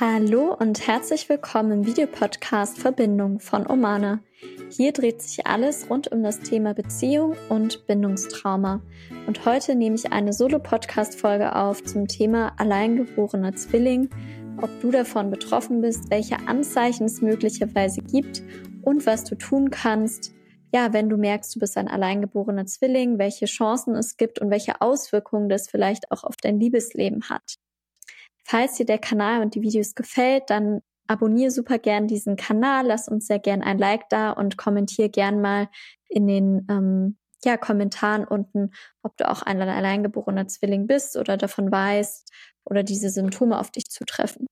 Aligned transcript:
Hallo 0.00 0.56
und 0.58 0.86
herzlich 0.86 1.28
willkommen 1.28 1.72
im 1.72 1.86
Videopodcast 1.86 2.78
Verbindung 2.78 3.38
von 3.38 3.66
Omana. 3.66 4.20
Hier 4.70 4.92
dreht 4.92 5.20
sich 5.20 5.46
alles 5.46 5.90
rund 5.90 6.10
um 6.10 6.22
das 6.22 6.40
Thema 6.40 6.72
Beziehung 6.72 7.36
und 7.50 7.86
Bindungstrauma. 7.86 8.80
Und 9.26 9.44
heute 9.44 9.74
nehme 9.74 9.96
ich 9.96 10.10
eine 10.10 10.32
Solo-Podcast-Folge 10.32 11.54
auf 11.54 11.84
zum 11.84 12.08
Thema 12.08 12.54
alleingeborener 12.56 13.54
Zwilling, 13.56 14.08
ob 14.62 14.70
du 14.80 14.90
davon 14.90 15.30
betroffen 15.30 15.82
bist, 15.82 16.08
welche 16.08 16.38
Anzeichen 16.48 17.04
es 17.04 17.20
möglicherweise 17.20 18.00
gibt 18.00 18.42
und 18.80 19.04
was 19.04 19.24
du 19.24 19.34
tun 19.34 19.68
kannst, 19.68 20.32
ja, 20.72 20.94
wenn 20.94 21.10
du 21.10 21.18
merkst, 21.18 21.54
du 21.54 21.60
bist 21.60 21.76
ein 21.76 21.88
alleingeborener 21.88 22.64
Zwilling, 22.64 23.18
welche 23.18 23.44
Chancen 23.44 23.94
es 23.96 24.16
gibt 24.16 24.38
und 24.38 24.48
welche 24.48 24.80
Auswirkungen 24.80 25.50
das 25.50 25.68
vielleicht 25.68 26.10
auch 26.10 26.24
auf 26.24 26.36
dein 26.40 26.58
Liebesleben 26.58 27.28
hat. 27.28 27.58
Falls 28.50 28.74
dir 28.74 28.84
der 28.84 28.98
Kanal 28.98 29.42
und 29.42 29.54
die 29.54 29.62
Videos 29.62 29.94
gefällt, 29.94 30.50
dann 30.50 30.80
abonniere 31.06 31.52
super 31.52 31.78
gern 31.78 32.08
diesen 32.08 32.34
Kanal, 32.34 32.84
lass 32.84 33.06
uns 33.06 33.28
sehr 33.28 33.38
gern 33.38 33.62
ein 33.62 33.78
Like 33.78 34.08
da 34.08 34.32
und 34.32 34.56
kommentiere 34.56 35.08
gern 35.08 35.40
mal 35.40 35.68
in 36.08 36.26
den 36.26 36.66
ähm, 36.68 37.16
ja, 37.44 37.56
Kommentaren 37.56 38.24
unten, 38.24 38.72
ob 39.04 39.16
du 39.16 39.30
auch 39.30 39.42
ein 39.42 39.62
alleingeborener 39.62 40.48
Zwilling 40.48 40.88
bist 40.88 41.16
oder 41.16 41.36
davon 41.36 41.70
weißt 41.70 42.28
oder 42.64 42.82
diese 42.82 43.10
Symptome 43.10 43.56
auf 43.56 43.70
dich 43.70 43.84
zutreffen. 43.84 44.48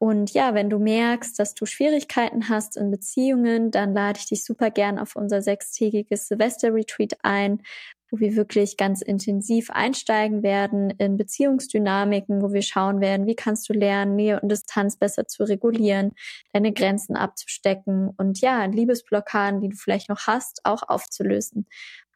Und 0.00 0.32
ja, 0.32 0.54
wenn 0.54 0.70
du 0.70 0.78
merkst, 0.78 1.40
dass 1.40 1.54
du 1.54 1.66
Schwierigkeiten 1.66 2.48
hast 2.48 2.76
in 2.76 2.92
Beziehungen, 2.92 3.72
dann 3.72 3.94
lade 3.94 4.20
ich 4.20 4.26
dich 4.26 4.44
super 4.44 4.70
gern 4.70 4.96
auf 4.96 5.16
unser 5.16 5.42
sechstägiges 5.42 6.28
Silvester-Retreat 6.28 7.14
ein, 7.24 7.62
wo 8.10 8.18
wir 8.18 8.36
wirklich 8.36 8.76
ganz 8.76 9.02
intensiv 9.02 9.70
einsteigen 9.70 10.42
werden 10.42 10.90
in 10.90 11.16
Beziehungsdynamiken, 11.16 12.42
wo 12.42 12.52
wir 12.52 12.62
schauen 12.62 13.00
werden, 13.00 13.26
wie 13.26 13.34
kannst 13.34 13.68
du 13.68 13.72
lernen, 13.72 14.16
Nähe 14.16 14.40
und 14.40 14.50
Distanz 14.50 14.96
besser 14.96 15.26
zu 15.26 15.44
regulieren, 15.44 16.12
deine 16.52 16.72
Grenzen 16.72 17.16
abzustecken 17.16 18.10
und 18.16 18.40
ja, 18.40 18.64
Liebesblockaden, 18.64 19.60
die 19.60 19.68
du 19.68 19.76
vielleicht 19.76 20.08
noch 20.08 20.26
hast, 20.26 20.60
auch 20.64 20.82
aufzulösen. 20.88 21.66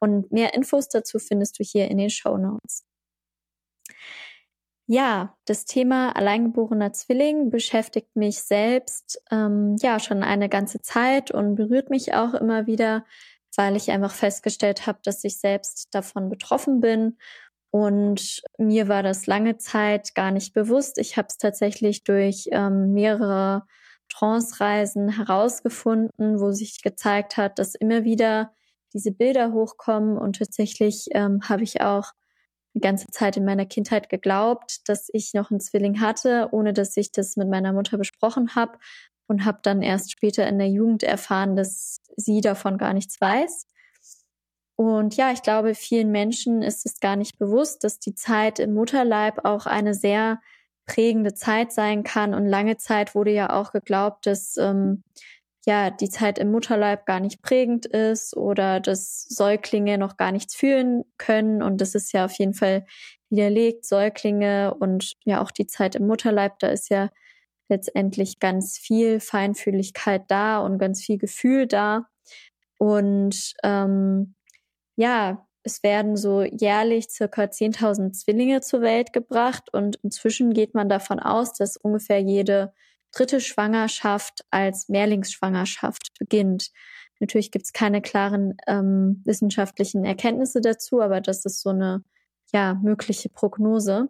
Und 0.01 0.33
mehr 0.33 0.55
Infos 0.55 0.89
dazu 0.89 1.19
findest 1.19 1.59
du 1.59 1.65
hier 1.65 1.89
in 1.89 1.99
den 1.99 2.11
Show 2.11 2.37
Notes. 2.37 2.85
Ja, 4.89 5.37
das 5.47 5.65
Thema 5.65 6.15
alleingeborener 6.17 6.93
Zwilling 6.93 7.51
beschäftigt 7.51 8.17
mich 8.17 8.43
selbst 8.43 9.23
ähm, 9.31 9.77
ja 9.81 10.01
schon 10.01 10.23
eine 10.23 10.49
ganze 10.49 10.81
Zeit 10.81 11.31
und 11.31 11.55
berührt 11.55 11.89
mich 11.89 12.15
auch 12.15 12.35
immer 12.35 12.67
wieder, 12.67 13.05
weil 13.57 13.77
ich 13.77 13.91
einfach 13.91 14.13
festgestellt 14.13 14.87
habe, 14.87 14.99
dass 15.05 15.25
ich 15.25 15.39
selbst 15.39 15.89
davon 15.93 16.29
betroffen 16.29 16.81
bin. 16.81 17.19
Und 17.71 18.43
mir 18.59 18.89
war 18.89 19.03
das 19.03 19.27
lange 19.27 19.57
Zeit 19.57 20.15
gar 20.15 20.31
nicht 20.31 20.53
bewusst. 20.53 20.99
Ich 20.99 21.17
habe 21.17 21.29
es 21.29 21.39
tatsächlich 21.39 22.05
durch 22.05 22.49
ähm, 22.53 22.93
mehrere 22.93 23.63
Trance-Reisen 24.11 25.09
herausgefunden, 25.09 26.39
wo 26.41 26.53
sich 26.53 26.83
gezeigt 26.83 27.37
hat, 27.37 27.59
dass 27.59 27.75
immer 27.75 28.05
wieder 28.05 28.53
diese 28.93 29.11
Bilder 29.11 29.53
hochkommen. 29.53 30.19
Und 30.19 30.37
tatsächlich 30.37 31.07
ähm, 31.13 31.41
habe 31.49 31.63
ich 31.63 31.81
auch 31.81 32.13
die 32.75 32.81
ganze 32.81 33.07
Zeit 33.11 33.37
in 33.37 33.45
meiner 33.45 33.67
Kindheit 33.67 34.09
geglaubt, 34.09 34.89
dass 34.89 35.09
ich 35.13 35.35
noch 35.35 35.51
einen 35.51 35.61
Zwilling 35.61 36.01
hatte, 36.01 36.49
ohne 36.53 36.73
dass 36.73 36.97
ich 36.97 37.13
das 37.13 37.37
mit 37.37 37.49
meiner 37.49 37.73
Mutter 37.73 37.99
besprochen 37.99 38.55
habe 38.55 38.79
und 39.27 39.45
habe 39.45 39.61
dann 39.63 39.83
erst 39.83 40.13
später 40.13 40.47
in 40.47 40.59
der 40.59 40.69
Jugend 40.69 41.03
erfahren, 41.03 41.57
dass 41.57 42.01
sie 42.17 42.41
davon 42.41 42.79
gar 42.79 42.93
nichts 42.93 43.21
weiß. 43.21 43.67
Und 44.77 45.17
ja, 45.17 45.33
ich 45.33 45.43
glaube, 45.43 45.75
vielen 45.75 46.11
Menschen 46.11 46.63
ist 46.63 46.87
es 46.87 46.99
gar 46.99 47.17
nicht 47.17 47.39
bewusst, 47.39 47.85
dass 47.85 47.99
die 47.99 48.15
Zeit 48.15 48.59
im 48.59 48.75
Mutterleib 48.75 49.45
auch 49.45 49.67
eine 49.67 49.95
sehr 49.95 50.41
prägende 50.87 51.35
Zeit 51.35 51.73
sein 51.73 52.03
kann. 52.03 52.35
Und 52.35 52.47
lange 52.47 52.77
Zeit 52.79 53.15
wurde 53.15 53.33
ja 53.33 53.51
auch 53.51 53.73
geglaubt, 53.73 54.27
dass 54.27 54.57
ähm, 54.57 55.05
ja 55.67 55.91
die 55.91 56.09
Zeit 56.09 56.39
im 56.39 56.51
Mutterleib 56.51 57.07
gar 57.07 57.21
nicht 57.21 57.43
prägend 57.43 57.87
ist 57.87 58.37
oder 58.37 58.81
dass 58.81 59.23
Säuglinge 59.29 59.99
noch 59.99 60.17
gar 60.17 60.33
nichts 60.33 60.55
fühlen 60.55 61.05
können. 61.19 61.63
Und 61.63 61.81
das 61.81 61.95
ist 61.95 62.13
ja 62.13 62.25
auf 62.25 62.33
jeden 62.39 62.55
Fall 62.55 62.87
widerlegt. 63.31 63.87
Säuglinge 63.87 64.75
und 64.75 65.15
ja 65.25 65.41
auch 65.41 65.51
die 65.51 65.67
Zeit 65.67 65.95
im 65.95 66.07
Mutterleib, 66.07 66.59
da 66.59 66.69
ist 66.69 66.91
ja 66.91 67.11
letztendlich 67.73 68.39
ganz 68.39 68.79
viel 68.79 69.19
Feinfühligkeit 69.19 70.25
da 70.29 70.59
und 70.59 70.79
ganz 70.79 71.03
viel 71.03 71.19
Gefühl 71.19 71.67
da. 71.67 72.07
Und 72.79 73.55
ähm, 73.65 74.35
ja, 74.97 75.47
es 75.63 75.83
werden 75.83 76.17
so 76.17 76.43
jährlich 76.43 77.09
circa 77.11 77.45
10.000 77.45 78.13
Zwillinge 78.13 78.61
zur 78.61 78.83
Welt 78.83 79.13
gebracht 79.13 79.73
und 79.73 79.97
inzwischen 80.03 80.53
geht 80.53 80.75
man 80.75 80.89
davon 80.89 81.19
aus, 81.19 81.53
dass 81.53 81.77
ungefähr 81.77 82.21
jede 82.21 82.73
dritte 83.13 83.41
Schwangerschaft 83.41 84.45
als 84.51 84.89
Mehrlingsschwangerschaft 84.89 86.13
beginnt. 86.19 86.71
Natürlich 87.21 87.53
gibt 87.53 87.67
es 87.67 87.73
keine 87.73 88.03
klaren 88.03 88.57
ähm, 88.67 89.23
wissenschaftlichen 89.25 90.05
Erkenntnisse 90.05 90.61
dazu, 90.61 91.01
aber 91.01 91.21
das 91.21 91.45
ist 91.45 91.61
so 91.61 91.71
eine 91.71 92.03
ja 92.53 92.75
mögliche 92.75 93.29
Prognose. 93.29 94.09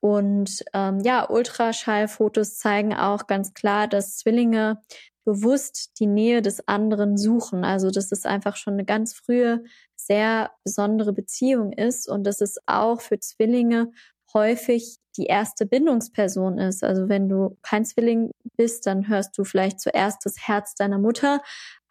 Und 0.00 0.64
ähm, 0.74 1.00
ja, 1.00 1.28
Ultraschallfotos 1.28 2.58
zeigen 2.58 2.94
auch 2.94 3.26
ganz 3.26 3.54
klar, 3.54 3.88
dass 3.88 4.18
Zwillinge 4.18 4.80
bewusst 5.24 5.98
die 5.98 6.06
Nähe 6.06 6.40
des 6.40 6.66
anderen 6.68 7.18
suchen. 7.18 7.64
Also 7.64 7.90
dass 7.90 8.12
es 8.12 8.24
einfach 8.24 8.56
schon 8.56 8.74
eine 8.74 8.84
ganz 8.84 9.12
frühe, 9.14 9.64
sehr 9.96 10.52
besondere 10.64 11.12
Beziehung 11.12 11.72
ist 11.72 12.08
und 12.08 12.24
dass 12.24 12.40
es 12.40 12.56
auch 12.66 13.00
für 13.00 13.18
Zwillinge 13.18 13.90
häufig 14.32 14.98
die 15.18 15.26
erste 15.26 15.66
Bindungsperson 15.66 16.58
ist. 16.58 16.84
Also 16.84 17.08
wenn 17.08 17.28
du 17.28 17.58
kein 17.62 17.84
Zwilling 17.84 18.30
bist, 18.56 18.86
dann 18.86 19.08
hörst 19.08 19.36
du 19.36 19.44
vielleicht 19.44 19.80
zuerst 19.80 20.24
das 20.24 20.36
Herz 20.46 20.74
deiner 20.74 20.98
Mutter. 20.98 21.40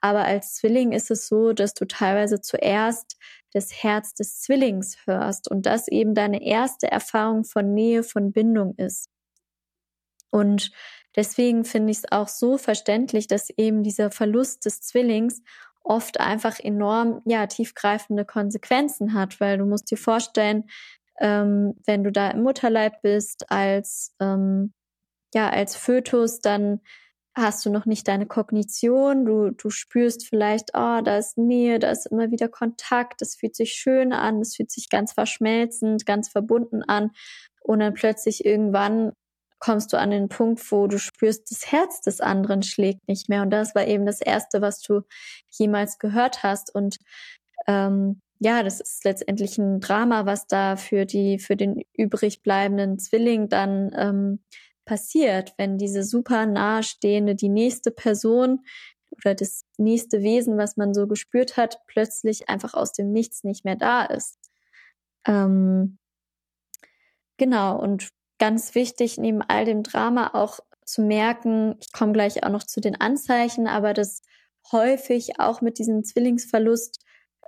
Aber 0.02 0.26
als 0.26 0.56
Zwilling 0.56 0.92
ist 0.92 1.12
es 1.12 1.28
so, 1.28 1.54
dass 1.54 1.74
du 1.74 1.86
teilweise 1.86 2.42
zuerst 2.42 3.18
das 3.54 3.72
Herz 3.84 4.14
des 4.14 4.42
Zwillings 4.42 4.98
hörst 5.06 5.50
und 5.50 5.66
das 5.66 5.88
eben 5.88 6.14
deine 6.14 6.44
erste 6.44 6.92
Erfahrung 6.92 7.44
von 7.44 7.74
Nähe, 7.74 8.04
von 8.04 8.32
Bindung 8.32 8.76
ist. 8.78 9.10
Und 10.30 10.72
deswegen 11.16 11.66
finde 11.66 11.92
ich 11.92 12.00
es 12.00 12.12
auch 12.12 12.28
so 12.28 12.58
verständlich, 12.58 13.28
dass 13.28 13.50
eben 13.58 13.84
dieser 13.84 14.12
Verlust 14.12 14.66
des 14.66 14.82
Zwillings 14.82 15.42
oft 15.84 16.20
einfach 16.20 16.60
enorm, 16.60 17.22
ja, 17.26 17.48
tiefgreifende 17.48 18.26
Konsequenzen 18.26 19.14
hat, 19.14 19.40
weil 19.40 19.58
du 19.58 19.66
musst 19.66 19.90
dir 19.90 19.98
vorstellen, 19.98 20.66
ähm, 21.20 21.76
wenn 21.86 22.04
du 22.04 22.12
da 22.12 22.30
im 22.32 22.44
Mutterleib 22.44 23.02
bist 23.02 23.50
als 23.50 24.14
ähm, 24.20 24.74
ja 25.34 25.50
als 25.50 25.76
Fötus, 25.76 26.40
dann 26.40 26.82
hast 27.38 27.66
du 27.66 27.70
noch 27.70 27.86
nicht 27.86 28.08
deine 28.08 28.26
Kognition, 28.26 29.26
du, 29.26 29.52
du 29.52 29.70
spürst 29.70 30.28
vielleicht, 30.28 30.72
oh, 30.74 31.02
da 31.04 31.18
ist 31.18 31.38
Nähe, 31.38 31.80
da 31.80 31.92
ist 31.92 32.08
immer 32.08 32.32
wieder 32.32 32.50
Kontakt, 32.50 33.22
das 33.22 33.36
fühlt 33.36 33.56
sich 33.56 33.74
schön 33.74 34.12
an, 34.12 34.40
das 34.40 34.56
fühlt 34.56 34.72
sich 34.72 34.90
ganz 34.90 35.14
verschmelzend, 35.14 36.06
ganz 36.06 36.30
verbunden 36.30 36.84
an. 36.84 37.12
Und 37.62 37.80
dann 37.80 37.94
plötzlich 37.94 38.46
irgendwann 38.46 39.14
kommst 39.60 39.94
du 39.94 40.00
an 40.00 40.12
den 40.12 40.30
Punkt, 40.30 40.72
wo 40.72 40.88
du 40.88 40.98
spürst, 41.00 41.52
das 41.52 41.72
Herz 41.72 42.02
des 42.02 42.22
anderen 42.22 42.64
schlägt 42.64 43.08
nicht 43.08 43.30
mehr. 43.30 43.42
Und 43.42 43.52
das 43.52 43.76
war 43.76 43.86
eben 43.86 44.06
das 44.06 44.22
Erste, 44.22 44.62
was 44.62 44.82
du 44.82 45.02
jemals 45.50 46.00
gehört 46.00 46.44
hast. 46.44 46.74
Und 46.74 46.98
ähm, 47.68 48.22
ja, 48.40 48.62
das 48.64 48.80
ist 48.80 49.04
letztendlich 49.04 49.58
ein 49.58 49.80
Drama, 49.80 50.26
was 50.26 50.48
da 50.48 50.76
für 50.76 51.06
die, 51.06 51.40
für 51.40 51.56
den 51.56 51.82
übrig 51.96 52.44
bleibenden 52.44 53.00
Zwilling 53.00 53.50
dann 53.50 53.92
ähm, 53.96 54.40
passiert, 54.88 55.54
wenn 55.58 55.78
diese 55.78 56.04
super 56.04 56.48
nahestehende, 56.48 57.36
die 57.36 57.50
nächste 57.50 57.92
Person 57.92 58.66
oder 59.12 59.36
das 59.36 59.66
nächste 59.78 60.24
Wesen, 60.24 60.58
was 60.58 60.78
man 60.78 60.96
so 60.96 61.06
gespürt 61.08 61.58
hat, 61.58 61.80
plötzlich 61.86 62.50
einfach 62.50 62.74
aus 62.74 62.92
dem 62.94 63.12
Nichts 63.12 63.44
nicht 63.44 63.64
mehr 63.66 63.76
da 63.76 64.04
ist. 64.04 64.40
Ähm, 65.28 66.00
genau, 67.38 67.80
und 67.80 68.10
ganz 68.40 68.74
wichtig, 68.74 69.18
neben 69.18 69.42
all 69.42 69.66
dem 69.66 69.84
Drama 69.84 70.32
auch 70.34 70.60
zu 70.86 71.02
merken, 71.02 71.76
ich 71.80 71.92
komme 71.92 72.14
gleich 72.14 72.44
auch 72.44 72.50
noch 72.50 72.64
zu 72.64 72.82
den 72.82 73.00
Anzeichen, 73.00 73.68
aber 73.68 73.94
dass 73.94 74.22
häufig 74.72 75.40
auch 75.40 75.62
mit 75.62 75.80
diesem 75.80 76.04
Zwillingsverlust 76.04 77.04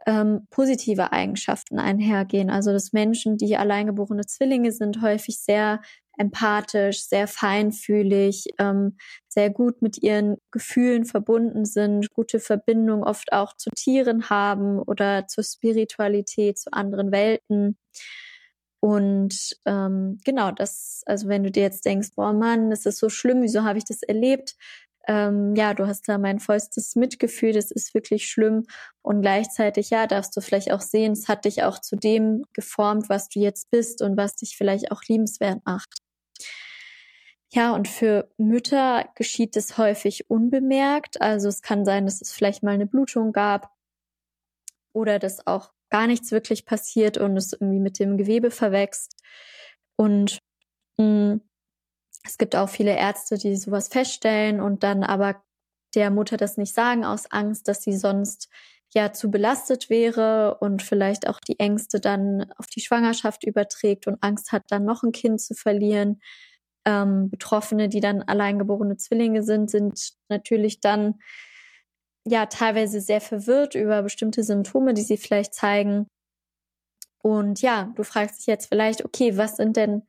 ähm, 0.05 0.47
positive 0.49 1.11
Eigenschaften 1.11 1.79
einhergehen. 1.79 2.49
Also 2.49 2.71
dass 2.71 2.93
Menschen, 2.93 3.37
die 3.37 3.57
alleingeborene 3.57 4.25
Zwillinge 4.25 4.71
sind, 4.71 5.01
häufig 5.01 5.39
sehr 5.39 5.81
empathisch, 6.17 7.05
sehr 7.05 7.27
feinfühlig, 7.27 8.45
ähm, 8.59 8.97
sehr 9.29 9.49
gut 9.49 9.81
mit 9.81 10.03
ihren 10.03 10.35
Gefühlen 10.51 11.05
verbunden 11.05 11.65
sind, 11.65 12.11
gute 12.13 12.39
Verbindung 12.39 13.03
oft 13.03 13.31
auch 13.31 13.55
zu 13.55 13.69
Tieren 13.75 14.29
haben 14.29 14.79
oder 14.79 15.27
zur 15.27 15.45
Spiritualität, 15.45 16.59
zu 16.59 16.73
anderen 16.73 17.11
Welten. 17.11 17.77
Und 18.81 19.57
ähm, 19.65 20.19
genau, 20.25 20.51
das, 20.51 21.03
also 21.05 21.27
wenn 21.27 21.43
du 21.43 21.51
dir 21.51 21.63
jetzt 21.63 21.85
denkst, 21.85 22.09
boah 22.15 22.33
Mann, 22.33 22.69
das 22.69 22.85
ist 22.85 22.99
so 22.99 23.09
schlimm, 23.09 23.41
wieso 23.41 23.63
habe 23.63 23.77
ich 23.77 23.85
das 23.85 24.03
erlebt? 24.03 24.55
Ähm, 25.09 25.55
ja, 25.55 25.73
du 25.73 25.87
hast 25.87 26.07
da 26.07 26.19
mein 26.19 26.39
vollstes 26.39 26.95
Mitgefühl, 26.95 27.51
das 27.51 27.71
ist 27.71 27.95
wirklich 27.95 28.29
schlimm. 28.29 28.67
Und 29.01 29.21
gleichzeitig, 29.21 29.89
ja, 29.89 30.05
darfst 30.05 30.37
du 30.37 30.41
vielleicht 30.41 30.71
auch 30.71 30.81
sehen, 30.81 31.13
es 31.13 31.27
hat 31.27 31.45
dich 31.45 31.63
auch 31.63 31.79
zu 31.79 31.95
dem 31.95 32.45
geformt, 32.53 33.09
was 33.09 33.27
du 33.27 33.39
jetzt 33.39 33.71
bist 33.71 34.03
und 34.03 34.17
was 34.17 34.35
dich 34.35 34.55
vielleicht 34.55 34.91
auch 34.91 35.01
liebenswert 35.07 35.65
macht. 35.65 35.89
Ja, 37.51 37.73
und 37.73 37.87
für 37.87 38.29
Mütter 38.37 39.09
geschieht 39.15 39.57
es 39.57 39.79
häufig 39.79 40.29
unbemerkt. 40.29 41.19
Also 41.19 41.47
es 41.47 41.63
kann 41.63 41.85
sein, 41.85 42.05
dass 42.05 42.21
es 42.21 42.31
vielleicht 42.31 42.61
mal 42.61 42.75
eine 42.75 42.85
Blutung 42.85 43.31
gab 43.31 43.73
oder 44.93 45.17
dass 45.17 45.47
auch 45.47 45.71
gar 45.89 46.05
nichts 46.05 46.31
wirklich 46.31 46.67
passiert 46.67 47.17
und 47.17 47.35
es 47.35 47.53
irgendwie 47.53 47.79
mit 47.79 47.97
dem 47.97 48.17
Gewebe 48.17 48.51
verwächst. 48.51 49.15
Und 49.95 50.37
mh, 50.97 51.31
hm, 51.31 51.48
es 52.29 52.37
gibt 52.37 52.55
auch 52.55 52.69
viele 52.69 52.95
Ärzte, 52.95 53.37
die 53.37 53.55
sowas 53.55 53.87
feststellen 53.87 54.61
und 54.61 54.83
dann 54.83 55.03
aber 55.03 55.41
der 55.95 56.11
Mutter 56.11 56.37
das 56.37 56.57
nicht 56.57 56.75
sagen 56.75 57.03
aus 57.03 57.31
Angst, 57.31 57.67
dass 57.67 57.81
sie 57.81 57.97
sonst 57.97 58.49
ja 58.93 59.13
zu 59.13 59.31
belastet 59.31 59.89
wäre 59.89 60.57
und 60.59 60.83
vielleicht 60.83 61.27
auch 61.27 61.39
die 61.39 61.59
Ängste 61.59 61.99
dann 61.99 62.51
auf 62.57 62.67
die 62.67 62.81
Schwangerschaft 62.81 63.43
überträgt 63.43 64.05
und 64.05 64.21
Angst 64.21 64.51
hat, 64.51 64.63
dann 64.69 64.85
noch 64.85 65.01
ein 65.01 65.11
Kind 65.11 65.41
zu 65.41 65.55
verlieren. 65.55 66.21
Ähm, 66.85 67.29
Betroffene, 67.29 67.89
die 67.89 67.99
dann 67.99 68.21
alleingeborene 68.21 68.97
Zwillinge 68.97 69.41
sind, 69.41 69.71
sind 69.71 70.11
natürlich 70.29 70.79
dann 70.81 71.15
ja 72.25 72.45
teilweise 72.45 73.01
sehr 73.01 73.21
verwirrt 73.21 73.73
über 73.73 74.03
bestimmte 74.03 74.43
Symptome, 74.43 74.93
die 74.93 75.01
sie 75.01 75.17
vielleicht 75.17 75.55
zeigen. 75.55 76.07
Und 77.23 77.61
ja, 77.61 77.91
du 77.95 78.03
fragst 78.03 78.39
dich 78.39 78.47
jetzt 78.47 78.67
vielleicht, 78.67 79.03
okay, 79.03 79.35
was 79.35 79.57
sind 79.57 79.77
denn 79.77 80.03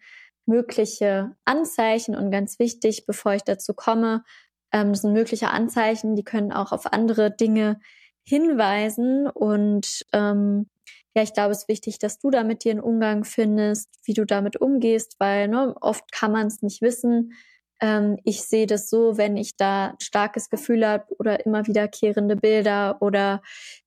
mögliche 0.51 1.35
Anzeichen? 1.45 2.15
Und 2.15 2.31
ganz 2.31 2.59
wichtig, 2.59 3.07
bevor 3.07 3.33
ich 3.33 3.43
dazu 3.43 3.73
komme, 3.73 4.25
ähm, 4.73 4.93
das 4.93 5.03
sind 5.03 5.13
mögliche 5.13 5.51
Anzeichen, 5.51 6.17
die 6.17 6.25
können 6.25 6.53
auch 6.53 6.73
auf 6.73 6.93
andere 6.93 7.31
Dinge 7.31 7.81
hinweisen. 8.25 9.27
Und 9.27 10.05
ähm, 10.13 10.69
ja, 11.15 11.23
ich 11.23 11.33
glaube, 11.33 11.53
es 11.53 11.63
ist 11.63 11.69
wichtig, 11.69 11.99
dass 11.99 12.19
du 12.19 12.31
damit 12.31 12.65
dir 12.65 12.73
einen 12.73 12.81
Umgang 12.81 13.25
findest, 13.25 13.89
wie 14.05 14.15
du 14.15 14.25
damit 14.25 14.61
umgehst, 14.61 15.17
weil 15.19 15.49
ne, 15.49 15.75
oft 15.81 16.13
kann 16.13 16.33
man 16.33 16.47
es 16.47 16.63
nicht 16.63 16.83
wissen. 16.83 17.33
Ähm, 17.81 18.19
ich 18.25 18.43
sehe 18.43 18.67
das 18.67 18.91
so, 18.91 19.17
wenn 19.17 19.37
ich 19.37 19.57
da 19.57 19.95
starkes 20.01 20.51
Gefühl 20.51 20.87
habe 20.87 21.07
oder 21.19 21.45
immer 21.47 21.67
wiederkehrende 21.67 22.37
Bilder 22.37 22.99
oder 23.01 23.43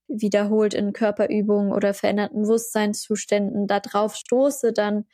wiederholt 0.08 0.74
in 0.74 0.94
Körperübungen 0.94 1.72
oder 1.72 1.94
veränderten 1.94 2.44
Bewusstseinszuständen 2.44 3.68
da 3.68 3.80
drauf 3.80 4.16
stoße, 4.16 4.74
dann 4.74 5.06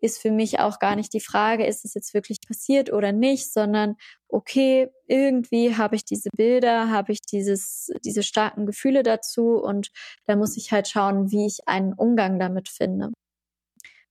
ist 0.00 0.20
für 0.20 0.30
mich 0.30 0.60
auch 0.60 0.78
gar 0.78 0.96
nicht 0.96 1.12
die 1.12 1.20
Frage, 1.20 1.66
ist 1.66 1.84
es 1.84 1.94
jetzt 1.94 2.14
wirklich 2.14 2.38
passiert 2.46 2.92
oder 2.92 3.12
nicht, 3.12 3.52
sondern 3.52 3.96
okay, 4.28 4.90
irgendwie 5.06 5.76
habe 5.76 5.96
ich 5.96 6.04
diese 6.04 6.30
Bilder, 6.36 6.90
habe 6.90 7.12
ich 7.12 7.20
dieses, 7.22 7.90
diese 8.04 8.22
starken 8.22 8.66
Gefühle 8.66 9.02
dazu 9.02 9.56
und 9.56 9.90
da 10.26 10.36
muss 10.36 10.56
ich 10.56 10.72
halt 10.72 10.88
schauen, 10.88 11.30
wie 11.30 11.46
ich 11.46 11.60
einen 11.66 11.92
Umgang 11.94 12.38
damit 12.38 12.68
finde. 12.68 13.10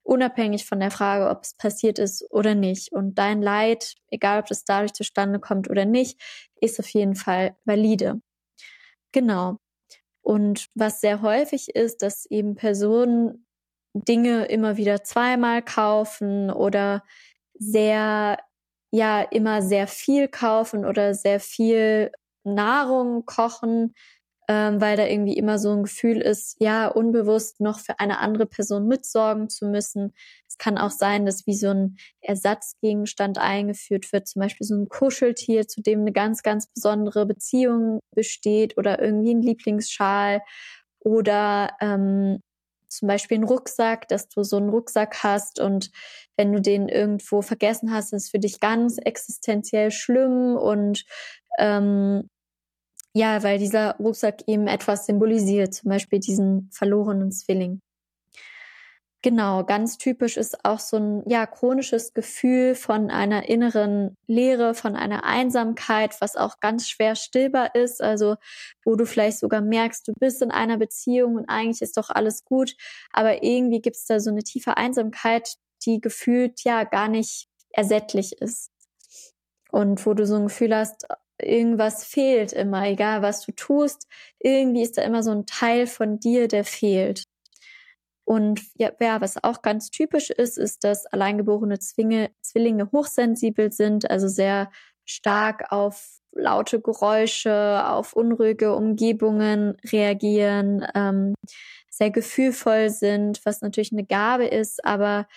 Unabhängig 0.03 0.65
von 0.65 0.79
der 0.79 0.91
Frage, 0.91 1.29
ob 1.29 1.43
es 1.43 1.55
passiert 1.55 1.97
ist 1.97 2.25
oder 2.29 2.53
nicht. 2.53 2.91
Und 2.91 3.15
dein 3.15 3.41
Leid, 3.41 3.95
egal 4.09 4.39
ob 4.39 4.45
das 4.45 4.63
dadurch 4.63 4.93
zustande 4.93 5.39
kommt 5.39 5.67
oder 5.67 5.85
nicht, 5.85 6.21
ist 6.61 6.79
auf 6.79 6.87
jeden 6.89 7.15
Fall 7.15 7.55
valide. 7.65 8.21
Genau. 9.11 9.57
Und 10.21 10.67
was 10.75 11.01
sehr 11.01 11.21
häufig 11.21 11.69
ist, 11.75 12.01
dass 12.01 12.25
eben 12.25 12.55
Personen 12.55 13.45
Dinge 13.95 14.45
immer 14.45 14.77
wieder 14.77 15.03
zweimal 15.03 15.61
kaufen 15.61 16.51
oder 16.51 17.03
sehr, 17.53 18.37
ja, 18.91 19.21
immer 19.21 19.61
sehr 19.61 19.87
viel 19.87 20.27
kaufen 20.27 20.85
oder 20.85 21.13
sehr 21.13 21.39
viel 21.39 22.11
Nahrung 22.43 23.25
kochen, 23.25 23.93
ähm, 24.47 24.79
weil 24.81 24.97
da 24.97 25.05
irgendwie 25.07 25.37
immer 25.37 25.57
so 25.57 25.71
ein 25.71 25.83
Gefühl 25.83 26.21
ist, 26.21 26.57
ja, 26.59 26.87
unbewusst 26.87 27.61
noch 27.61 27.79
für 27.79 27.99
eine 27.99 28.19
andere 28.19 28.45
Person 28.45 28.87
mitsorgen 28.87 29.49
zu 29.49 29.65
müssen. 29.65 30.13
Es 30.47 30.57
kann 30.57 30.77
auch 30.77 30.91
sein, 30.91 31.25
dass 31.25 31.47
wie 31.47 31.55
so 31.55 31.69
ein 31.69 31.97
Ersatzgegenstand 32.21 33.37
eingeführt 33.39 34.11
wird, 34.13 34.27
zum 34.27 34.41
Beispiel 34.41 34.67
so 34.67 34.75
ein 34.75 34.89
Kuscheltier, 34.89 35.67
zu 35.67 35.81
dem 35.81 36.01
eine 36.01 36.11
ganz, 36.11 36.43
ganz 36.43 36.67
besondere 36.67 37.25
Beziehung 37.25 38.01
besteht 38.13 38.77
oder 38.77 39.01
irgendwie 39.01 39.33
ein 39.33 39.41
Lieblingsschal 39.41 40.41
oder 40.99 41.71
ähm, 41.81 42.39
zum 42.97 43.07
Beispiel 43.07 43.35
einen 43.35 43.47
Rucksack, 43.47 44.07
dass 44.07 44.29
du 44.29 44.43
so 44.43 44.57
einen 44.57 44.69
Rucksack 44.69 45.23
hast 45.23 45.59
und 45.59 45.91
wenn 46.37 46.51
du 46.51 46.61
den 46.61 46.89
irgendwo 46.89 47.41
vergessen 47.41 47.93
hast, 47.93 48.13
ist 48.13 48.23
es 48.25 48.29
für 48.29 48.39
dich 48.39 48.59
ganz 48.59 48.97
existenziell 48.97 49.91
schlimm 49.91 50.55
und 50.55 51.05
ähm, 51.59 52.29
ja, 53.13 53.43
weil 53.43 53.59
dieser 53.59 53.95
Rucksack 53.97 54.43
eben 54.47 54.67
etwas 54.67 55.05
symbolisiert, 55.05 55.73
zum 55.73 55.89
Beispiel 55.89 56.19
diesen 56.19 56.69
verlorenen 56.73 57.31
Zwilling. 57.31 57.81
Genau, 59.25 59.63
ganz 59.63 59.97
typisch 59.97 60.37
ist 60.37 60.63
auch 60.65 60.77
so 60.77 60.97
ein 60.97 61.27
ja 61.27 61.47
chronisches 61.47 62.13
Gefühl 62.13 62.75
von 62.75 63.09
einer 63.09 63.49
inneren 63.49 64.15
Leere, 64.27 64.75
von 64.75 64.95
einer 64.95 65.23
Einsamkeit, 65.23 66.21
was 66.21 66.35
auch 66.35 66.59
ganz 66.59 66.87
schwer 66.87 67.15
stillbar 67.15 67.73
ist, 67.73 68.03
also 68.03 68.35
wo 68.83 68.95
du 68.95 69.07
vielleicht 69.07 69.39
sogar 69.39 69.61
merkst, 69.61 70.07
du 70.07 70.13
bist 70.19 70.43
in 70.43 70.51
einer 70.51 70.77
Beziehung 70.77 71.37
und 71.37 71.49
eigentlich 71.49 71.81
ist 71.81 71.97
doch 71.97 72.11
alles 72.11 72.45
gut, 72.45 72.75
aber 73.11 73.41
irgendwie 73.41 73.81
gibt 73.81 73.95
es 73.95 74.05
da 74.05 74.19
so 74.19 74.29
eine 74.29 74.43
tiefe 74.43 74.77
Einsamkeit, 74.77 75.55
die 75.87 75.99
gefühlt 75.99 76.63
ja 76.63 76.83
gar 76.83 77.07
nicht 77.07 77.47
ersättlich 77.71 78.39
ist. 78.39 78.69
Und 79.71 80.05
wo 80.05 80.13
du 80.13 80.27
so 80.27 80.35
ein 80.35 80.43
Gefühl 80.49 80.75
hast, 80.75 81.07
irgendwas 81.41 82.05
fehlt 82.05 82.53
immer, 82.53 82.85
egal 82.87 83.23
was 83.23 83.43
du 83.43 83.53
tust, 83.53 84.07
irgendwie 84.37 84.83
ist 84.83 84.99
da 84.99 85.01
immer 85.01 85.23
so 85.23 85.31
ein 85.31 85.47
Teil 85.47 85.87
von 85.87 86.19
dir, 86.19 86.47
der 86.47 86.63
fehlt. 86.63 87.23
Und 88.25 88.61
ja, 88.75 88.91
was 89.21 89.43
auch 89.43 89.61
ganz 89.61 89.91
typisch 89.91 90.31
ist, 90.31 90.57
ist, 90.57 90.83
dass 90.83 91.05
alleingeborene 91.05 91.79
Zwinge, 91.79 92.31
Zwillinge 92.41 92.89
hochsensibel 92.91 93.71
sind, 93.71 94.09
also 94.09 94.27
sehr 94.27 94.71
stark 95.05 95.71
auf 95.71 96.19
laute 96.31 96.81
Geräusche, 96.81 97.83
auf 97.87 98.13
unruhige 98.13 98.75
Umgebungen 98.75 99.77
reagieren, 99.91 100.85
ähm, 100.95 101.35
sehr 101.89 102.09
gefühlvoll 102.09 102.89
sind, 102.89 103.39
was 103.45 103.61
natürlich 103.61 103.93
eine 103.93 104.05
Gabe 104.05 104.45
ist, 104.45 104.83
aber 104.83 105.27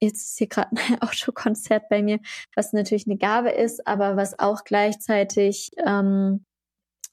jetzt 0.00 0.26
ist 0.26 0.38
hier 0.38 0.48
gerade 0.48 0.70
ein 0.88 1.00
Autokonzert 1.00 1.88
bei 1.88 2.02
mir, 2.02 2.18
was 2.54 2.72
natürlich 2.72 3.06
eine 3.06 3.16
Gabe 3.16 3.50
ist, 3.50 3.86
aber 3.86 4.16
was 4.16 4.38
auch 4.38 4.64
gleichzeitig 4.64 5.70
ähm, 5.84 6.44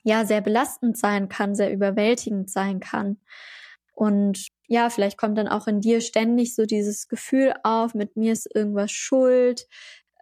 ja 0.04 0.26
sehr 0.26 0.42
belastend 0.42 0.98
sein 0.98 1.30
kann, 1.30 1.56
sehr 1.56 1.72
überwältigend 1.72 2.50
sein 2.50 2.80
kann. 2.80 3.20
Und 4.00 4.48
ja, 4.70 4.90
vielleicht 4.90 5.18
kommt 5.18 5.38
dann 5.38 5.50
auch 5.50 5.68
in 5.68 5.82
dir 5.82 6.00
ständig 6.00 6.56
so 6.56 6.66
dieses 6.66 7.10
Gefühl 7.10 7.54
auf, 7.64 7.94
mit 7.94 8.16
mir 8.16 8.32
ist 8.32 8.48
irgendwas 8.56 8.94
schuld, 8.94 9.68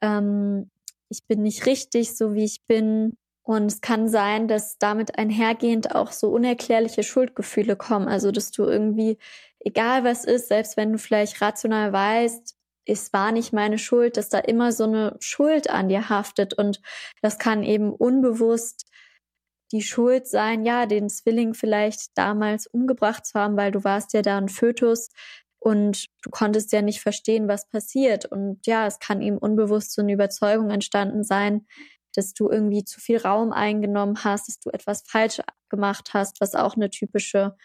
ähm, 0.01 0.71
ich 1.09 1.27
bin 1.27 1.43
nicht 1.43 1.67
richtig, 1.67 2.17
so 2.17 2.33
wie 2.33 2.43
ich 2.43 2.65
bin. 2.65 3.17
Und 3.43 3.67
es 3.67 3.81
kann 3.81 4.09
sein, 4.09 4.47
dass 4.47 4.79
damit 4.79 5.19
einhergehend 5.19 5.93
auch 5.93 6.11
so 6.11 6.31
unerklärliche 6.31 7.03
Schuldgefühle 7.03 7.75
kommen. 7.75 8.07
Also, 8.07 8.31
dass 8.31 8.49
du 8.49 8.63
irgendwie, 8.63 9.19
egal 9.59 10.03
was 10.03 10.25
ist, 10.25 10.47
selbst 10.47 10.75
wenn 10.75 10.91
du 10.91 10.97
vielleicht 10.97 11.39
rational 11.39 11.93
weißt, 11.93 12.55
es 12.85 13.13
war 13.13 13.31
nicht 13.31 13.53
meine 13.53 13.77
Schuld, 13.77 14.17
dass 14.17 14.29
da 14.29 14.39
immer 14.39 14.71
so 14.71 14.85
eine 14.85 15.17
Schuld 15.19 15.69
an 15.69 15.87
dir 15.87 16.09
haftet. 16.09 16.55
Und 16.55 16.81
das 17.21 17.37
kann 17.37 17.61
eben 17.61 17.93
unbewusst 17.93 18.87
die 19.71 19.81
Schuld 19.81 20.27
sein, 20.27 20.65
ja, 20.65 20.85
den 20.85 21.09
Zwilling 21.09 21.53
vielleicht 21.53 22.17
damals 22.17 22.67
umgebracht 22.67 23.25
zu 23.25 23.39
haben, 23.39 23.57
weil 23.57 23.71
du 23.71 23.83
warst 23.83 24.13
ja 24.13 24.21
da 24.21 24.37
ein 24.37 24.49
Fötus 24.49 25.09
und 25.59 26.05
du 26.21 26.29
konntest 26.29 26.71
ja 26.71 26.81
nicht 26.81 27.01
verstehen, 27.01 27.47
was 27.47 27.67
passiert. 27.67 28.25
Und 28.25 28.65
ja, 28.65 28.87
es 28.87 28.99
kann 28.99 29.21
ihm 29.21 29.37
unbewusst 29.37 29.93
so 29.93 30.01
eine 30.01 30.13
Überzeugung 30.13 30.69
entstanden 30.69 31.23
sein, 31.23 31.65
dass 32.15 32.33
du 32.33 32.49
irgendwie 32.49 32.83
zu 32.83 32.99
viel 32.99 33.17
Raum 33.17 33.51
eingenommen 33.51 34.23
hast, 34.23 34.47
dass 34.47 34.59
du 34.59 34.69
etwas 34.69 35.03
falsch 35.05 35.41
gemacht 35.69 36.11
hast, 36.13 36.41
was 36.41 36.55
auch 36.55 36.75
eine 36.75 36.89
typische 36.89 37.55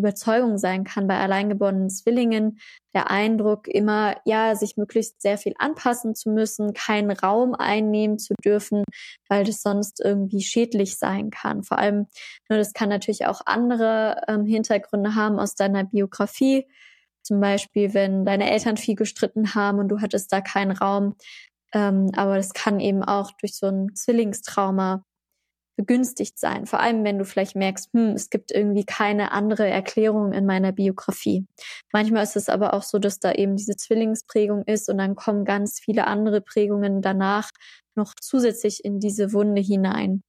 Überzeugung 0.00 0.58
sein 0.58 0.84
kann 0.84 1.06
bei 1.06 1.18
alleingeborenen 1.18 1.90
Zwillingen, 1.90 2.58
der 2.94 3.10
Eindruck 3.10 3.68
immer, 3.68 4.16
ja, 4.24 4.56
sich 4.56 4.76
möglichst 4.76 5.22
sehr 5.22 5.38
viel 5.38 5.54
anpassen 5.58 6.14
zu 6.14 6.30
müssen, 6.30 6.72
keinen 6.74 7.10
Raum 7.12 7.54
einnehmen 7.54 8.18
zu 8.18 8.34
dürfen, 8.44 8.82
weil 9.28 9.44
das 9.44 9.62
sonst 9.62 10.00
irgendwie 10.04 10.42
schädlich 10.42 10.98
sein 10.98 11.30
kann. 11.30 11.62
Vor 11.62 11.78
allem, 11.78 12.06
nur 12.48 12.56
ne, 12.56 12.58
das 12.58 12.72
kann 12.72 12.88
natürlich 12.88 13.26
auch 13.26 13.42
andere 13.46 14.22
ähm, 14.28 14.44
Hintergründe 14.46 15.14
haben 15.14 15.38
aus 15.38 15.54
deiner 15.54 15.84
Biografie. 15.84 16.66
Zum 17.22 17.40
Beispiel, 17.40 17.94
wenn 17.94 18.24
deine 18.24 18.50
Eltern 18.50 18.76
viel 18.76 18.96
gestritten 18.96 19.54
haben 19.54 19.78
und 19.78 19.88
du 19.88 20.00
hattest 20.00 20.32
da 20.32 20.40
keinen 20.40 20.72
Raum. 20.72 21.14
Ähm, 21.72 22.10
aber 22.16 22.36
das 22.36 22.52
kann 22.52 22.80
eben 22.80 23.04
auch 23.04 23.30
durch 23.40 23.56
so 23.56 23.66
ein 23.66 23.94
Zwillingstrauma 23.94 25.04
begünstigt 25.80 26.38
sein. 26.38 26.66
Vor 26.66 26.80
allem, 26.80 27.04
wenn 27.04 27.18
du 27.18 27.24
vielleicht 27.24 27.56
merkst, 27.56 27.90
hm, 27.94 28.10
es 28.10 28.28
gibt 28.28 28.50
irgendwie 28.50 28.84
keine 28.84 29.32
andere 29.32 29.66
Erklärung 29.66 30.32
in 30.32 30.44
meiner 30.44 30.72
Biografie. 30.72 31.46
Manchmal 31.90 32.22
ist 32.22 32.36
es 32.36 32.50
aber 32.50 32.74
auch 32.74 32.82
so, 32.82 32.98
dass 32.98 33.18
da 33.18 33.32
eben 33.32 33.56
diese 33.56 33.76
Zwillingsprägung 33.76 34.64
ist 34.64 34.90
und 34.90 34.98
dann 34.98 35.16
kommen 35.16 35.46
ganz 35.46 35.80
viele 35.80 36.06
andere 36.06 36.42
Prägungen 36.42 37.00
danach 37.00 37.50
noch 37.94 38.14
zusätzlich 38.20 38.84
in 38.84 39.00
diese 39.00 39.32
Wunde 39.32 39.62
hinein. 39.62 40.22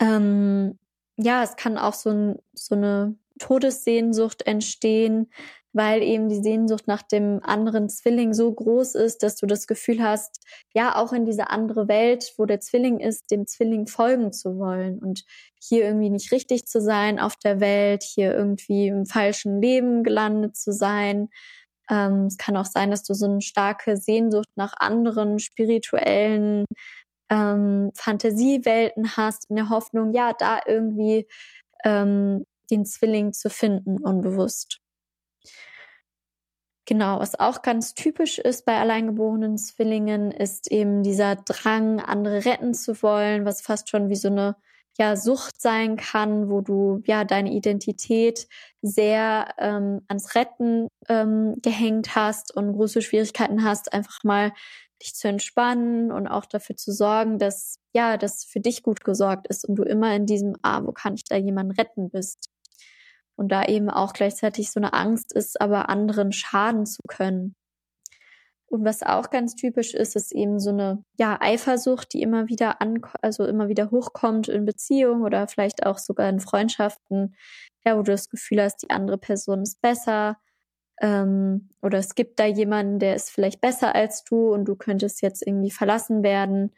Ähm, 0.00 0.78
ja, 1.16 1.44
es 1.44 1.54
kann 1.54 1.78
auch 1.78 1.94
so, 1.94 2.10
ein, 2.10 2.36
so 2.54 2.74
eine 2.74 3.16
Todessehnsucht 3.38 4.42
entstehen, 4.46 5.30
weil 5.72 6.02
eben 6.02 6.28
die 6.28 6.42
Sehnsucht 6.42 6.86
nach 6.86 7.02
dem 7.02 7.40
anderen 7.42 7.88
Zwilling 7.88 8.34
so 8.34 8.52
groß 8.52 8.94
ist, 8.96 9.22
dass 9.22 9.36
du 9.36 9.46
das 9.46 9.66
Gefühl 9.66 10.02
hast, 10.02 10.40
ja, 10.74 10.96
auch 10.96 11.12
in 11.12 11.24
diese 11.24 11.50
andere 11.50 11.88
Welt, 11.88 12.32
wo 12.36 12.46
der 12.46 12.60
Zwilling 12.60 12.98
ist, 12.98 13.30
dem 13.30 13.46
Zwilling 13.46 13.86
folgen 13.86 14.32
zu 14.32 14.58
wollen 14.58 14.98
und 14.98 15.24
hier 15.60 15.84
irgendwie 15.84 16.10
nicht 16.10 16.32
richtig 16.32 16.66
zu 16.66 16.80
sein 16.80 17.20
auf 17.20 17.36
der 17.36 17.60
Welt, 17.60 18.02
hier 18.02 18.34
irgendwie 18.34 18.88
im 18.88 19.06
falschen 19.06 19.60
Leben 19.60 20.02
gelandet 20.02 20.56
zu 20.56 20.72
sein. 20.72 21.28
Ähm, 21.90 22.26
es 22.26 22.36
kann 22.36 22.56
auch 22.56 22.66
sein, 22.66 22.90
dass 22.90 23.02
du 23.02 23.14
so 23.14 23.26
eine 23.26 23.40
starke 23.40 23.96
Sehnsucht 23.96 24.48
nach 24.56 24.74
anderen 24.78 25.38
spirituellen 25.38 26.64
ähm, 27.30 27.90
Fantasiewelten 27.94 29.16
hast, 29.16 29.50
in 29.50 29.56
der 29.56 29.70
Hoffnung, 29.70 30.12
ja, 30.14 30.32
da 30.32 30.60
irgendwie 30.66 31.26
ähm, 31.84 32.44
den 32.70 32.84
Zwilling 32.86 33.32
zu 33.32 33.50
finden, 33.50 33.98
unbewusst. 33.98 34.79
Genau, 36.90 37.20
was 37.20 37.38
auch 37.38 37.62
ganz 37.62 37.94
typisch 37.94 38.40
ist 38.40 38.64
bei 38.64 38.76
alleingeborenen 38.80 39.56
Zwillingen, 39.58 40.32
ist 40.32 40.68
eben 40.72 41.04
dieser 41.04 41.36
Drang, 41.36 42.00
andere 42.00 42.44
retten 42.44 42.74
zu 42.74 43.00
wollen, 43.04 43.44
was 43.44 43.60
fast 43.60 43.88
schon 43.90 44.08
wie 44.08 44.16
so 44.16 44.26
eine 44.26 44.56
ja, 44.98 45.14
Sucht 45.14 45.62
sein 45.62 45.96
kann, 45.96 46.50
wo 46.50 46.62
du 46.62 47.00
ja 47.06 47.22
deine 47.22 47.52
Identität 47.52 48.48
sehr 48.82 49.54
ähm, 49.58 50.00
ans 50.08 50.34
Retten 50.34 50.88
ähm, 51.08 51.54
gehängt 51.62 52.16
hast 52.16 52.56
und 52.56 52.72
große 52.72 53.02
Schwierigkeiten 53.02 53.62
hast, 53.62 53.92
einfach 53.92 54.24
mal 54.24 54.50
dich 55.00 55.14
zu 55.14 55.28
entspannen 55.28 56.10
und 56.10 56.26
auch 56.26 56.44
dafür 56.44 56.74
zu 56.74 56.90
sorgen, 56.90 57.38
dass 57.38 57.76
ja, 57.94 58.16
dass 58.16 58.44
für 58.44 58.58
dich 58.58 58.82
gut 58.82 59.04
gesorgt 59.04 59.46
ist 59.46 59.64
und 59.64 59.76
du 59.76 59.84
immer 59.84 60.12
in 60.16 60.26
diesem, 60.26 60.56
ah, 60.62 60.82
wo 60.84 60.90
kann 60.90 61.14
ich 61.14 61.22
da 61.22 61.36
jemanden 61.36 61.70
retten 61.72 62.10
bist 62.10 62.49
und 63.40 63.48
da 63.48 63.64
eben 63.64 63.88
auch 63.88 64.12
gleichzeitig 64.12 64.70
so 64.70 64.78
eine 64.80 64.92
Angst 64.92 65.32
ist, 65.32 65.62
aber 65.62 65.88
anderen 65.88 66.30
schaden 66.30 66.84
zu 66.84 67.00
können. 67.08 67.54
Und 68.66 68.84
was 68.84 69.02
auch 69.02 69.30
ganz 69.30 69.54
typisch 69.54 69.94
ist, 69.94 70.14
ist 70.14 70.30
eben 70.32 70.60
so 70.60 70.68
eine 70.68 71.02
ja 71.18 71.38
Eifersucht, 71.40 72.12
die 72.12 72.20
immer 72.20 72.48
wieder 72.48 72.82
an, 72.82 73.00
also 73.22 73.46
immer 73.46 73.68
wieder 73.68 73.90
hochkommt 73.90 74.48
in 74.48 74.66
Beziehungen 74.66 75.22
oder 75.24 75.48
vielleicht 75.48 75.86
auch 75.86 75.96
sogar 75.96 76.28
in 76.28 76.38
Freundschaften, 76.38 77.34
ja, 77.82 77.96
wo 77.96 78.02
du 78.02 78.12
das 78.12 78.28
Gefühl 78.28 78.62
hast, 78.62 78.82
die 78.82 78.90
andere 78.90 79.16
Person 79.16 79.62
ist 79.62 79.80
besser 79.80 80.36
ähm, 81.00 81.70
oder 81.80 81.96
es 81.96 82.14
gibt 82.14 82.38
da 82.38 82.44
jemanden, 82.44 82.98
der 82.98 83.16
ist 83.16 83.30
vielleicht 83.30 83.62
besser 83.62 83.94
als 83.94 84.22
du 84.22 84.52
und 84.52 84.66
du 84.66 84.76
könntest 84.76 85.22
jetzt 85.22 85.46
irgendwie 85.46 85.70
verlassen 85.70 86.22
werden, 86.22 86.74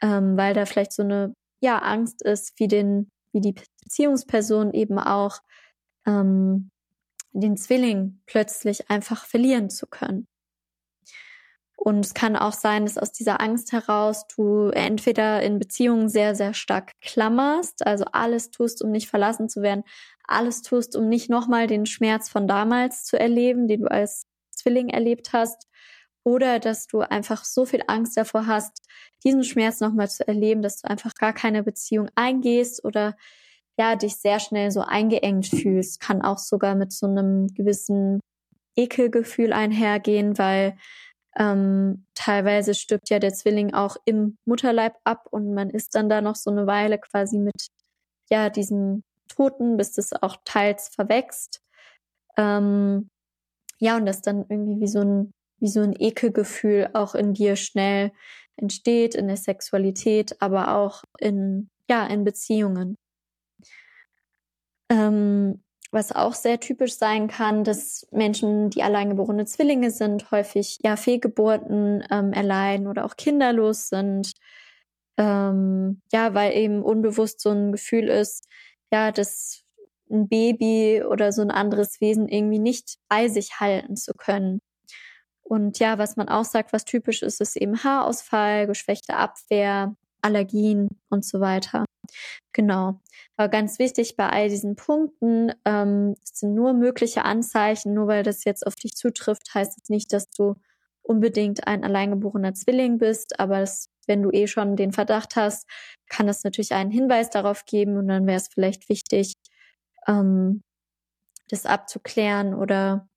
ähm, 0.00 0.38
weil 0.38 0.54
da 0.54 0.64
vielleicht 0.64 0.94
so 0.94 1.02
eine 1.02 1.34
ja 1.60 1.76
Angst 1.80 2.22
ist, 2.22 2.58
wie 2.58 2.68
den 2.68 3.10
wie 3.34 3.42
die 3.42 3.54
Beziehungsperson 3.82 4.72
eben 4.72 4.98
auch 4.98 5.40
ähm, 6.08 6.70
den 7.32 7.56
Zwilling 7.56 8.20
plötzlich 8.26 8.90
einfach 8.90 9.26
verlieren 9.26 9.70
zu 9.70 9.86
können. 9.86 10.26
Und 11.76 12.04
es 12.04 12.12
kann 12.12 12.34
auch 12.34 12.54
sein, 12.54 12.86
dass 12.86 12.98
aus 12.98 13.12
dieser 13.12 13.40
Angst 13.40 13.70
heraus 13.70 14.26
du 14.34 14.70
entweder 14.70 15.42
in 15.42 15.60
Beziehungen 15.60 16.08
sehr, 16.08 16.34
sehr 16.34 16.52
stark 16.52 16.92
klammerst, 17.00 17.86
also 17.86 18.04
alles 18.10 18.50
tust, 18.50 18.82
um 18.82 18.90
nicht 18.90 19.08
verlassen 19.08 19.48
zu 19.48 19.62
werden, 19.62 19.84
alles 20.26 20.62
tust, 20.62 20.96
um 20.96 21.08
nicht 21.08 21.30
nochmal 21.30 21.68
den 21.68 21.86
Schmerz 21.86 22.28
von 22.28 22.48
damals 22.48 23.04
zu 23.04 23.18
erleben, 23.18 23.68
den 23.68 23.82
du 23.82 23.90
als 23.90 24.26
Zwilling 24.50 24.88
erlebt 24.88 25.32
hast, 25.32 25.68
oder 26.24 26.58
dass 26.58 26.88
du 26.88 27.00
einfach 27.00 27.44
so 27.44 27.64
viel 27.64 27.82
Angst 27.86 28.16
davor 28.16 28.46
hast, 28.46 28.82
diesen 29.24 29.44
Schmerz 29.44 29.80
nochmal 29.80 30.10
zu 30.10 30.26
erleben, 30.26 30.62
dass 30.62 30.80
du 30.80 30.90
einfach 30.90 31.14
gar 31.14 31.32
keine 31.32 31.62
Beziehung 31.62 32.10
eingehst 32.16 32.84
oder 32.84 33.16
ja, 33.78 33.96
dich 33.96 34.16
sehr 34.16 34.40
schnell 34.40 34.70
so 34.70 34.80
eingeengt 34.80 35.46
fühlst, 35.46 36.00
kann 36.00 36.22
auch 36.22 36.38
sogar 36.38 36.74
mit 36.74 36.92
so 36.92 37.06
einem 37.06 37.46
gewissen 37.54 38.20
Ekelgefühl 38.76 39.52
einhergehen, 39.52 40.36
weil 40.36 40.76
ähm, 41.38 42.04
teilweise 42.14 42.74
stirbt 42.74 43.10
ja 43.10 43.20
der 43.20 43.32
Zwilling 43.32 43.74
auch 43.74 43.96
im 44.04 44.36
Mutterleib 44.44 44.96
ab 45.04 45.28
und 45.30 45.54
man 45.54 45.70
ist 45.70 45.94
dann 45.94 46.08
da 46.08 46.20
noch 46.20 46.34
so 46.34 46.50
eine 46.50 46.66
Weile 46.66 46.98
quasi 46.98 47.38
mit 47.38 47.68
ja 48.30 48.50
diesem 48.50 49.04
Toten, 49.28 49.76
bis 49.76 49.92
das 49.92 50.12
auch 50.12 50.36
teils 50.44 50.88
verwächst. 50.88 51.62
Ähm, 52.36 53.08
ja, 53.78 53.96
und 53.96 54.06
das 54.06 54.22
dann 54.22 54.44
irgendwie 54.48 54.80
wie 54.80 54.88
so 54.88 55.00
ein 55.00 55.32
wie 55.60 55.68
so 55.68 55.80
ein 55.80 55.94
Ekelgefühl 55.98 56.90
auch 56.94 57.14
in 57.14 57.34
dir 57.34 57.56
schnell 57.56 58.12
entsteht, 58.56 59.14
in 59.14 59.26
der 59.28 59.36
Sexualität, 59.36 60.40
aber 60.40 60.74
auch 60.76 61.04
in 61.18 61.68
ja 61.88 62.06
in 62.06 62.24
Beziehungen. 62.24 62.96
Ähm, 64.90 65.62
was 65.90 66.12
auch 66.12 66.34
sehr 66.34 66.60
typisch 66.60 66.96
sein 66.96 67.28
kann, 67.28 67.64
dass 67.64 68.06
Menschen, 68.10 68.70
die 68.70 68.82
alleingeborene 68.82 69.46
Zwillinge 69.46 69.90
sind, 69.90 70.30
häufig 70.30 70.78
ja 70.82 70.96
Fehlgeburten 70.96 72.04
ähm, 72.10 72.32
erleiden 72.32 72.88
oder 72.88 73.04
auch 73.04 73.16
kinderlos 73.16 73.88
sind. 73.88 74.32
Ähm, 75.16 76.02
ja, 76.12 76.34
weil 76.34 76.54
eben 76.54 76.82
unbewusst 76.82 77.40
so 77.40 77.50
ein 77.50 77.72
Gefühl 77.72 78.08
ist, 78.08 78.46
ja, 78.92 79.12
dass 79.12 79.64
ein 80.10 80.28
Baby 80.28 81.02
oder 81.02 81.32
so 81.32 81.42
ein 81.42 81.50
anderes 81.50 82.00
Wesen 82.00 82.28
irgendwie 82.28 82.58
nicht 82.58 82.98
bei 83.08 83.28
sich 83.28 83.60
halten 83.60 83.96
zu 83.96 84.12
können. 84.14 84.60
Und 85.42 85.78
ja, 85.78 85.98
was 85.98 86.16
man 86.16 86.28
auch 86.28 86.44
sagt, 86.44 86.72
was 86.72 86.84
typisch 86.84 87.22
ist, 87.22 87.40
ist 87.40 87.56
eben 87.56 87.82
Haarausfall, 87.82 88.66
geschwächte 88.66 89.16
Abwehr, 89.16 89.96
Allergien 90.22 90.88
und 91.10 91.24
so 91.24 91.40
weiter. 91.40 91.84
Genau. 92.52 93.00
Aber 93.36 93.48
ganz 93.48 93.78
wichtig 93.78 94.16
bei 94.16 94.28
all 94.28 94.48
diesen 94.48 94.76
Punkten, 94.76 95.52
ähm, 95.64 96.14
sind 96.24 96.54
nur 96.54 96.72
mögliche 96.72 97.24
Anzeichen, 97.24 97.94
nur 97.94 98.06
weil 98.08 98.22
das 98.22 98.44
jetzt 98.44 98.66
auf 98.66 98.74
dich 98.74 98.94
zutrifft, 98.94 99.54
heißt 99.54 99.72
es 99.76 99.82
das 99.84 99.88
nicht, 99.90 100.12
dass 100.12 100.28
du 100.30 100.56
unbedingt 101.02 101.66
ein 101.66 101.84
alleingeborener 101.84 102.54
Zwilling 102.54 102.98
bist, 102.98 103.40
aber 103.40 103.60
das, 103.60 103.88
wenn 104.06 104.22
du 104.22 104.30
eh 104.30 104.46
schon 104.46 104.76
den 104.76 104.92
Verdacht 104.92 105.36
hast, 105.36 105.66
kann 106.08 106.26
das 106.26 106.44
natürlich 106.44 106.72
einen 106.74 106.90
Hinweis 106.90 107.30
darauf 107.30 107.64
geben 107.64 107.96
und 107.96 108.08
dann 108.08 108.26
wäre 108.26 108.36
es 108.36 108.48
vielleicht 108.48 108.88
wichtig, 108.88 109.34
ähm, 110.06 110.62
das 111.48 111.66
abzuklären 111.66 112.54
oder 112.54 113.08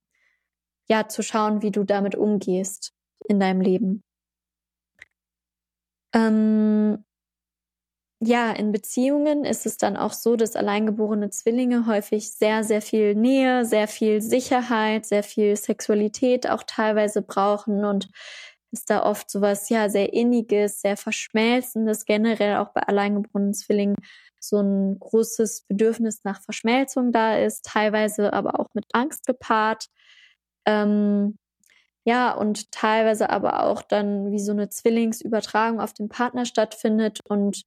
ja, 0.88 1.08
zu 1.08 1.22
schauen, 1.22 1.62
wie 1.62 1.70
du 1.70 1.84
damit 1.84 2.14
umgehst 2.14 2.92
in 3.28 3.40
deinem 3.40 3.60
Leben. 3.60 4.02
Ähm, 6.14 7.04
ja, 8.20 8.52
in 8.52 8.70
Beziehungen 8.72 9.44
ist 9.44 9.66
es 9.66 9.78
dann 9.78 9.96
auch 9.96 10.12
so, 10.12 10.36
dass 10.36 10.54
alleingeborene 10.54 11.30
Zwillinge 11.30 11.86
häufig 11.86 12.30
sehr, 12.32 12.62
sehr 12.64 12.80
viel 12.82 13.14
Nähe, 13.16 13.64
sehr 13.64 13.88
viel 13.88 14.20
Sicherheit, 14.20 15.06
sehr 15.06 15.24
viel 15.24 15.56
Sexualität 15.56 16.48
auch 16.48 16.62
teilweise 16.64 17.22
brauchen 17.22 17.84
und 17.84 18.08
ist 18.70 18.90
da 18.90 19.02
oft 19.04 19.28
sowas, 19.30 19.68
ja, 19.70 19.88
sehr 19.90 20.12
inniges, 20.12 20.80
sehr 20.80 20.96
verschmelzendes, 20.96 22.04
generell 22.06 22.56
auch 22.58 22.68
bei 22.72 22.82
alleingeborenen 22.82 23.54
Zwillingen 23.54 23.96
so 24.40 24.60
ein 24.60 24.98
großes 25.00 25.62
Bedürfnis 25.68 26.20
nach 26.24 26.40
Verschmelzung 26.42 27.10
da 27.12 27.36
ist, 27.38 27.64
teilweise 27.66 28.32
aber 28.32 28.58
auch 28.60 28.68
mit 28.74 28.84
Angst 28.92 29.26
gepaart. 29.26 29.86
Ähm, 30.66 31.36
ja, 32.04 32.32
und 32.32 32.72
teilweise 32.72 33.30
aber 33.30 33.64
auch 33.64 33.82
dann 33.82 34.32
wie 34.32 34.40
so 34.40 34.52
eine 34.52 34.68
Zwillingsübertragung 34.68 35.80
auf 35.80 35.92
den 35.92 36.08
Partner 36.08 36.44
stattfindet 36.44 37.20
und 37.28 37.62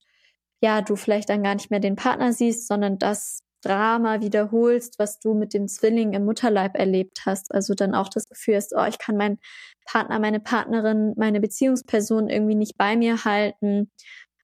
ja, 0.61 0.81
du 0.81 0.95
vielleicht 0.95 1.29
dann 1.29 1.43
gar 1.43 1.55
nicht 1.55 1.71
mehr 1.71 1.79
den 1.79 1.95
Partner 1.95 2.33
siehst, 2.33 2.67
sondern 2.67 2.97
das 2.99 3.41
Drama 3.61 4.21
wiederholst, 4.21 4.99
was 4.99 5.19
du 5.19 5.33
mit 5.33 5.53
dem 5.53 5.67
Zwilling 5.67 6.13
im 6.13 6.25
Mutterleib 6.25 6.75
erlebt 6.77 7.21
hast. 7.25 7.53
Also 7.53 7.73
dann 7.73 7.95
auch 7.95 8.09
das 8.09 8.27
Gefühl 8.27 8.57
hast, 8.57 8.73
oh, 8.75 8.85
ich 8.85 8.99
kann 8.99 9.17
meinen 9.17 9.39
Partner, 9.85 10.19
meine 10.19 10.39
Partnerin, 10.39 11.13
meine 11.17 11.39
Beziehungsperson 11.39 12.29
irgendwie 12.29 12.55
nicht 12.55 12.77
bei 12.77 12.95
mir 12.95 13.25
halten 13.25 13.89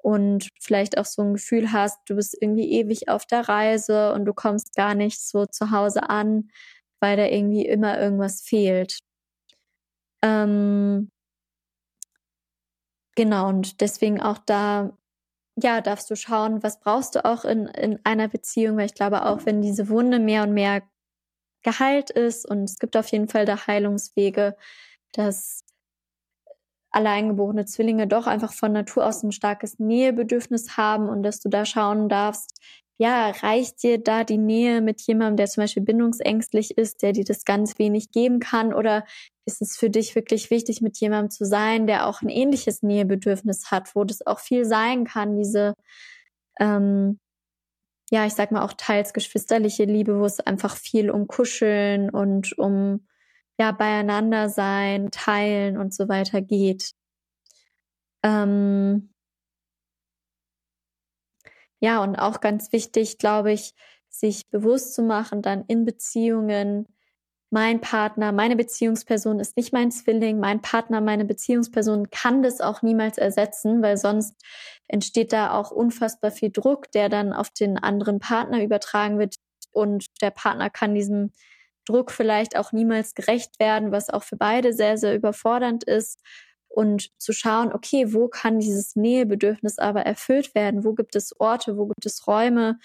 und 0.01 0.49
vielleicht 0.59 0.97
auch 0.97 1.05
so 1.05 1.21
ein 1.21 1.33
Gefühl 1.33 1.71
hast, 1.71 1.99
du 2.07 2.15
bist 2.15 2.35
irgendwie 2.39 2.71
ewig 2.71 3.09
auf 3.09 3.25
der 3.25 3.47
Reise 3.47 4.13
und 4.13 4.25
du 4.25 4.33
kommst 4.33 4.75
gar 4.75 4.95
nicht 4.95 5.21
so 5.21 5.45
zu 5.45 5.71
Hause 5.71 6.09
an, 6.09 6.49
weil 6.99 7.17
da 7.17 7.25
irgendwie 7.25 7.65
immer 7.65 7.99
irgendwas 7.99 8.41
fehlt. 8.41 8.99
Ähm, 10.21 11.09
genau, 13.15 13.49
und 13.49 13.81
deswegen 13.81 14.21
auch 14.21 14.37
da 14.39 14.95
ja, 15.57 15.81
darfst 15.81 16.09
du 16.09 16.15
schauen, 16.15 16.63
was 16.63 16.79
brauchst 16.79 17.15
du 17.15 17.25
auch 17.25 17.45
in, 17.45 17.67
in 17.67 17.99
einer 18.03 18.27
Beziehung, 18.27 18.77
weil 18.77 18.85
ich 18.85 18.93
glaube 18.95 19.25
auch, 19.25 19.45
wenn 19.45 19.61
diese 19.61 19.89
Wunde 19.89 20.19
mehr 20.19 20.43
und 20.43 20.53
mehr 20.53 20.83
geheilt 21.63 22.09
ist 22.09 22.45
und 22.45 22.63
es 22.63 22.79
gibt 22.79 22.97
auf 22.97 23.07
jeden 23.07 23.27
Fall 23.27 23.45
da 23.45 23.67
Heilungswege, 23.67 24.55
dass 25.13 25.63
alleingeborene 26.91 27.65
Zwillinge 27.65 28.07
doch 28.07 28.27
einfach 28.27 28.53
von 28.53 28.73
Natur 28.73 29.05
aus 29.05 29.23
ein 29.23 29.31
starkes 29.31 29.79
Nähebedürfnis 29.79 30.77
haben 30.77 31.09
und 31.09 31.23
dass 31.23 31.39
du 31.39 31.49
da 31.49 31.65
schauen 31.65 32.09
darfst, 32.09 32.59
ja, 33.01 33.31
reicht 33.31 33.81
dir 33.81 33.97
da 33.97 34.23
die 34.23 34.37
Nähe 34.37 34.79
mit 34.79 35.01
jemandem, 35.01 35.37
der 35.37 35.47
zum 35.47 35.63
Beispiel 35.63 35.81
bindungsängstlich 35.81 36.77
ist, 36.77 37.01
der 37.01 37.13
dir 37.13 37.23
das 37.23 37.45
ganz 37.45 37.79
wenig 37.79 38.11
geben 38.11 38.39
kann? 38.39 38.75
Oder 38.75 39.05
ist 39.43 39.59
es 39.59 39.75
für 39.75 39.89
dich 39.89 40.13
wirklich 40.13 40.51
wichtig, 40.51 40.81
mit 40.81 40.99
jemandem 40.99 41.31
zu 41.31 41.43
sein, 41.43 41.87
der 41.87 42.05
auch 42.05 42.21
ein 42.21 42.29
ähnliches 42.29 42.83
Nähebedürfnis 42.83 43.71
hat, 43.71 43.95
wo 43.95 44.03
das 44.03 44.23
auch 44.27 44.39
viel 44.39 44.65
sein 44.65 45.05
kann, 45.05 45.35
diese, 45.35 45.73
ähm, 46.59 47.19
ja, 48.11 48.27
ich 48.27 48.35
sag 48.35 48.51
mal 48.51 48.61
auch 48.63 48.73
teils 48.73 49.13
geschwisterliche 49.13 49.85
Liebe, 49.85 50.19
wo 50.19 50.25
es 50.25 50.39
einfach 50.39 50.77
viel 50.77 51.09
um 51.09 51.25
Kuscheln 51.25 52.11
und 52.11 52.55
um 52.59 53.07
ja 53.59 53.71
beieinander 53.71 54.47
sein, 54.49 55.09
teilen 55.09 55.75
und 55.77 55.91
so 55.91 56.07
weiter 56.07 56.41
geht. 56.41 56.91
Ähm 58.23 59.10
ja, 61.81 62.01
und 62.03 62.15
auch 62.15 62.39
ganz 62.39 62.71
wichtig, 62.71 63.17
glaube 63.17 63.51
ich, 63.51 63.73
sich 64.09 64.49
bewusst 64.49 64.93
zu 64.93 65.01
machen, 65.01 65.41
dann 65.41 65.65
in 65.67 65.83
Beziehungen, 65.83 66.87
mein 67.49 67.81
Partner, 67.81 68.31
meine 68.31 68.55
Beziehungsperson 68.55 69.39
ist 69.41 69.57
nicht 69.57 69.73
mein 69.73 69.91
Zwilling, 69.91 70.39
mein 70.39 70.61
Partner, 70.61 71.01
meine 71.01 71.25
Beziehungsperson 71.25 72.09
kann 72.09 72.43
das 72.43 72.61
auch 72.61 72.81
niemals 72.81 73.17
ersetzen, 73.17 73.81
weil 73.81 73.97
sonst 73.97 74.35
entsteht 74.87 75.33
da 75.33 75.53
auch 75.53 75.71
unfassbar 75.71 76.31
viel 76.31 76.51
Druck, 76.51 76.91
der 76.91 77.09
dann 77.09 77.33
auf 77.33 77.49
den 77.49 77.77
anderen 77.77 78.19
Partner 78.19 78.63
übertragen 78.63 79.19
wird 79.19 79.35
und 79.71 80.05
der 80.21 80.31
Partner 80.31 80.69
kann 80.69 80.95
diesem 80.95 81.31
Druck 81.85 82.11
vielleicht 82.11 82.55
auch 82.57 82.71
niemals 82.71 83.15
gerecht 83.15 83.59
werden, 83.59 83.91
was 83.91 84.09
auch 84.09 84.23
für 84.23 84.37
beide 84.37 84.71
sehr, 84.71 84.97
sehr 84.97 85.15
überfordernd 85.15 85.83
ist. 85.83 86.21
Und 86.73 87.09
zu 87.19 87.33
schauen, 87.33 87.73
okay, 87.73 88.13
wo 88.13 88.29
kann 88.29 88.59
dieses 88.59 88.95
Nähebedürfnis 88.95 89.77
aber 89.77 90.01
erfüllt 90.01 90.55
werden? 90.55 90.85
Wo 90.85 90.93
gibt 90.93 91.15
es 91.17 91.37
Orte, 91.39 91.77
wo 91.77 91.85
gibt 91.85 92.05
es 92.05 92.25
Räume, 92.27 92.79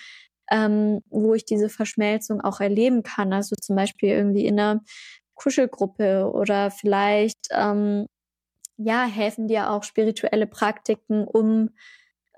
ähm, 0.51 1.03
wo 1.09 1.35
ich 1.35 1.45
diese 1.45 1.69
Verschmelzung 1.69 2.41
auch 2.41 2.61
erleben 2.61 3.03
kann. 3.03 3.33
Also 3.33 3.57
zum 3.57 3.77
Beispiel 3.77 4.11
irgendwie 4.11 4.47
in 4.47 4.59
einer 4.59 4.83
Kuschelgruppe 5.35 6.31
oder 6.33 6.71
vielleicht 6.71 7.49
ähm, 7.51 8.07
ja 8.77 9.05
helfen 9.05 9.49
dir 9.49 9.71
auch 9.71 9.83
spirituelle 9.83 10.47
Praktiken, 10.47 11.25
um 11.27 11.71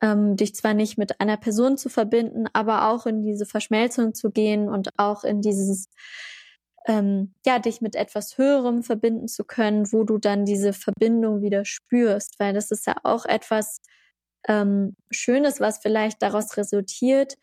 ähm, 0.02 0.36
dich 0.36 0.54
zwar 0.54 0.74
nicht 0.74 0.98
mit 0.98 1.20
einer 1.20 1.36
Person 1.36 1.76
zu 1.76 1.88
verbinden, 1.88 2.46
aber 2.52 2.88
auch 2.88 3.06
in 3.06 3.22
diese 3.22 3.46
Verschmelzung 3.46 4.14
zu 4.14 4.30
gehen 4.30 4.68
und 4.68 4.90
auch 4.98 5.24
in 5.24 5.42
dieses 5.42 5.88
ähm, 6.88 7.34
ja 7.46 7.58
dich 7.58 7.80
mit 7.80 7.94
etwas 7.94 8.38
Höherem 8.38 8.82
verbinden 8.82 9.28
zu 9.28 9.44
können, 9.44 9.92
wo 9.92 10.02
du 10.04 10.18
dann 10.18 10.44
diese 10.46 10.72
Verbindung 10.72 11.42
wieder 11.42 11.64
spürst, 11.64 12.40
weil 12.40 12.54
das 12.54 12.70
ist 12.70 12.86
ja 12.86 12.96
auch 13.04 13.26
etwas 13.26 13.82
ähm, 14.48 14.96
Schönes, 15.10 15.60
was 15.60 15.78
vielleicht 15.78 16.22
daraus 16.22 16.56
resultiert, 16.56 17.36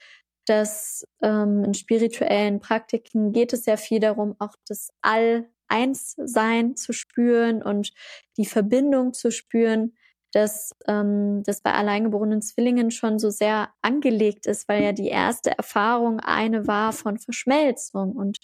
dass 0.45 1.05
ähm, 1.21 1.63
in 1.63 1.73
spirituellen 1.75 2.59
Praktiken 2.59 3.31
geht 3.31 3.53
es 3.53 3.65
ja 3.65 3.77
viel 3.77 3.99
darum, 3.99 4.35
auch 4.39 4.55
das 4.67 4.89
All-Eins-Sein 5.01 6.75
zu 6.75 6.91
spüren 6.91 7.61
und 7.61 7.93
die 8.37 8.45
Verbindung 8.45 9.13
zu 9.13 9.31
spüren, 9.31 9.95
dass 10.31 10.71
ähm, 10.87 11.43
das 11.43 11.61
bei 11.61 11.73
alleingeborenen 11.73 12.41
Zwillingen 12.41 12.91
schon 12.91 13.19
so 13.19 13.29
sehr 13.29 13.69
angelegt 13.81 14.47
ist, 14.47 14.67
weil 14.67 14.83
ja 14.83 14.91
die 14.91 15.07
erste 15.07 15.57
Erfahrung 15.57 16.19
eine 16.19 16.67
war 16.67 16.93
von 16.93 17.17
Verschmelzung. 17.17 18.11
Und 18.11 18.39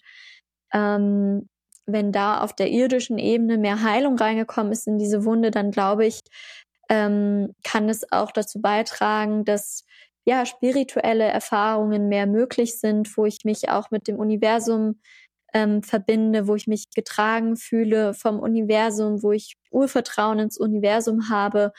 ähm, 0.73 1.47
wenn 1.85 2.11
da 2.11 2.41
auf 2.41 2.53
der 2.53 2.69
irdischen 2.69 3.17
Ebene 3.17 3.57
mehr 3.57 3.83
Heilung 3.83 4.17
reingekommen 4.17 4.71
ist 4.71 4.87
in 4.87 4.97
diese 4.97 5.25
Wunde, 5.25 5.51
dann 5.51 5.71
glaube 5.71 6.05
ich, 6.05 6.21
ähm, 6.89 7.53
kann 7.63 7.89
es 7.89 8.11
auch 8.11 8.31
dazu 8.31 8.61
beitragen, 8.61 9.45
dass 9.45 9.85
ja, 10.25 10.45
spirituelle 10.45 11.25
Erfahrungen 11.25 12.07
mehr 12.07 12.27
möglich 12.27 12.79
sind, 12.79 13.17
wo 13.17 13.25
ich 13.25 13.39
mich 13.43 13.69
auch 13.69 13.89
mit 13.91 14.07
dem 14.07 14.17
Universum 14.17 14.99
ähm, 15.53 15.83
verbinde, 15.83 16.47
wo 16.47 16.55
ich 16.55 16.67
mich 16.67 16.91
getragen 16.91 17.57
fühle 17.57 18.13
vom 18.13 18.39
Universum, 18.39 19.23
wo 19.23 19.31
ich 19.31 19.55
Urvertrauen 19.71 20.39
ins 20.39 20.57
Universum 20.57 21.29
habe 21.29 21.73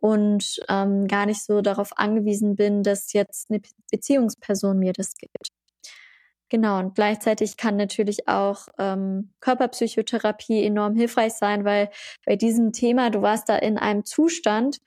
und 0.00 0.60
ähm, 0.68 1.08
gar 1.08 1.26
nicht 1.26 1.42
so 1.44 1.62
darauf 1.62 1.96
angewiesen 1.96 2.56
bin, 2.56 2.82
dass 2.82 3.12
jetzt 3.12 3.50
eine 3.50 3.60
Beziehungsperson 3.90 4.78
mir 4.78 4.92
das 4.92 5.14
gibt. 5.16 5.48
Genau, 6.48 6.78
und 6.78 6.94
gleichzeitig 6.94 7.56
kann 7.56 7.76
natürlich 7.76 8.28
auch 8.28 8.68
ähm, 8.78 9.32
Körperpsychotherapie 9.40 10.64
enorm 10.64 10.94
hilfreich 10.94 11.32
sein, 11.34 11.64
weil 11.64 11.90
bei 12.24 12.36
diesem 12.36 12.72
Thema, 12.72 13.10
du 13.10 13.20
warst 13.20 13.48
da 13.48 13.56
in 13.56 13.78
einem 13.78 14.04
Zustand, 14.04 14.78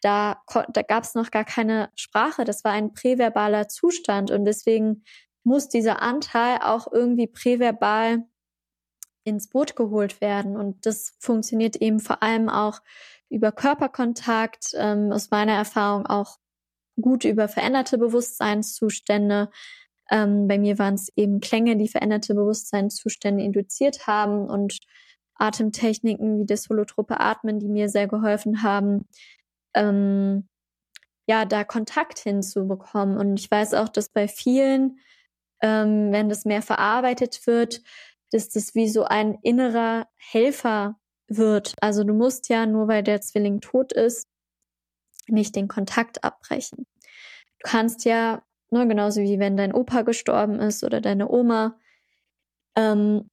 da, 0.00 0.40
da 0.68 0.82
gab 0.82 1.02
es 1.02 1.14
noch 1.14 1.32
gar 1.32 1.44
keine 1.44 1.90
Sprache, 1.96 2.44
das 2.44 2.62
war 2.62 2.70
ein 2.70 2.92
präverbaler 2.92 3.66
Zustand 3.66 4.30
und 4.30 4.44
deswegen 4.44 5.02
muss 5.42 5.68
dieser 5.68 6.02
Anteil 6.02 6.58
auch 6.62 6.86
irgendwie 6.92 7.26
präverbal 7.26 8.24
ins 9.24 9.48
Boot 9.48 9.74
geholt 9.74 10.20
werden 10.20 10.56
und 10.56 10.86
das 10.86 11.16
funktioniert 11.18 11.74
eben 11.76 11.98
vor 11.98 12.22
allem 12.22 12.48
auch 12.48 12.80
über 13.28 13.50
Körperkontakt, 13.50 14.70
ähm, 14.74 15.10
aus 15.10 15.30
meiner 15.30 15.54
Erfahrung 15.54 16.06
auch 16.06 16.38
gut 17.00 17.24
über 17.24 17.48
veränderte 17.48 17.98
Bewusstseinszustände. 17.98 19.50
Ähm, 20.10 20.48
bei 20.48 20.58
mir 20.58 20.78
waren 20.78 20.94
es 20.94 21.10
eben 21.16 21.40
Klänge, 21.40 21.76
die 21.76 21.88
veränderte 21.88 22.34
Bewusstseinszustände 22.34 23.42
induziert 23.42 24.06
haben 24.06 24.48
und 24.48 24.78
Atemtechniken 25.34 26.40
wie 26.40 26.46
das 26.46 26.68
holotrope 26.68 27.20
Atmen, 27.20 27.60
die 27.60 27.68
mir 27.68 27.88
sehr 27.88 28.08
geholfen 28.08 28.62
haben, 28.62 29.08
ähm, 29.74 30.48
ja, 31.28 31.44
da 31.44 31.62
Kontakt 31.64 32.18
hinzubekommen. 32.18 33.18
Und 33.18 33.38
ich 33.38 33.50
weiß 33.50 33.74
auch, 33.74 33.88
dass 33.88 34.08
bei 34.08 34.28
vielen, 34.28 34.98
ähm, 35.62 36.10
wenn 36.10 36.28
das 36.28 36.44
mehr 36.44 36.62
verarbeitet 36.62 37.46
wird, 37.46 37.82
dass 38.32 38.48
das 38.48 38.74
wie 38.74 38.88
so 38.88 39.04
ein 39.04 39.38
innerer 39.42 40.08
Helfer 40.16 40.98
wird. 41.28 41.74
Also 41.80 42.04
du 42.04 42.14
musst 42.14 42.48
ja, 42.48 42.66
nur 42.66 42.88
weil 42.88 43.02
der 43.02 43.20
Zwilling 43.20 43.60
tot 43.60 43.92
ist, 43.92 44.26
nicht 45.26 45.54
den 45.56 45.68
Kontakt 45.68 46.24
abbrechen. 46.24 46.86
Du 47.60 47.70
kannst 47.70 48.04
ja, 48.04 48.42
ne, 48.70 48.86
genauso 48.86 49.20
wie 49.22 49.38
wenn 49.38 49.56
dein 49.56 49.74
Opa 49.74 50.02
gestorben 50.02 50.60
ist 50.60 50.84
oder 50.84 51.00
deine 51.00 51.30
Oma, 51.30 51.78
ähm, 52.76 53.30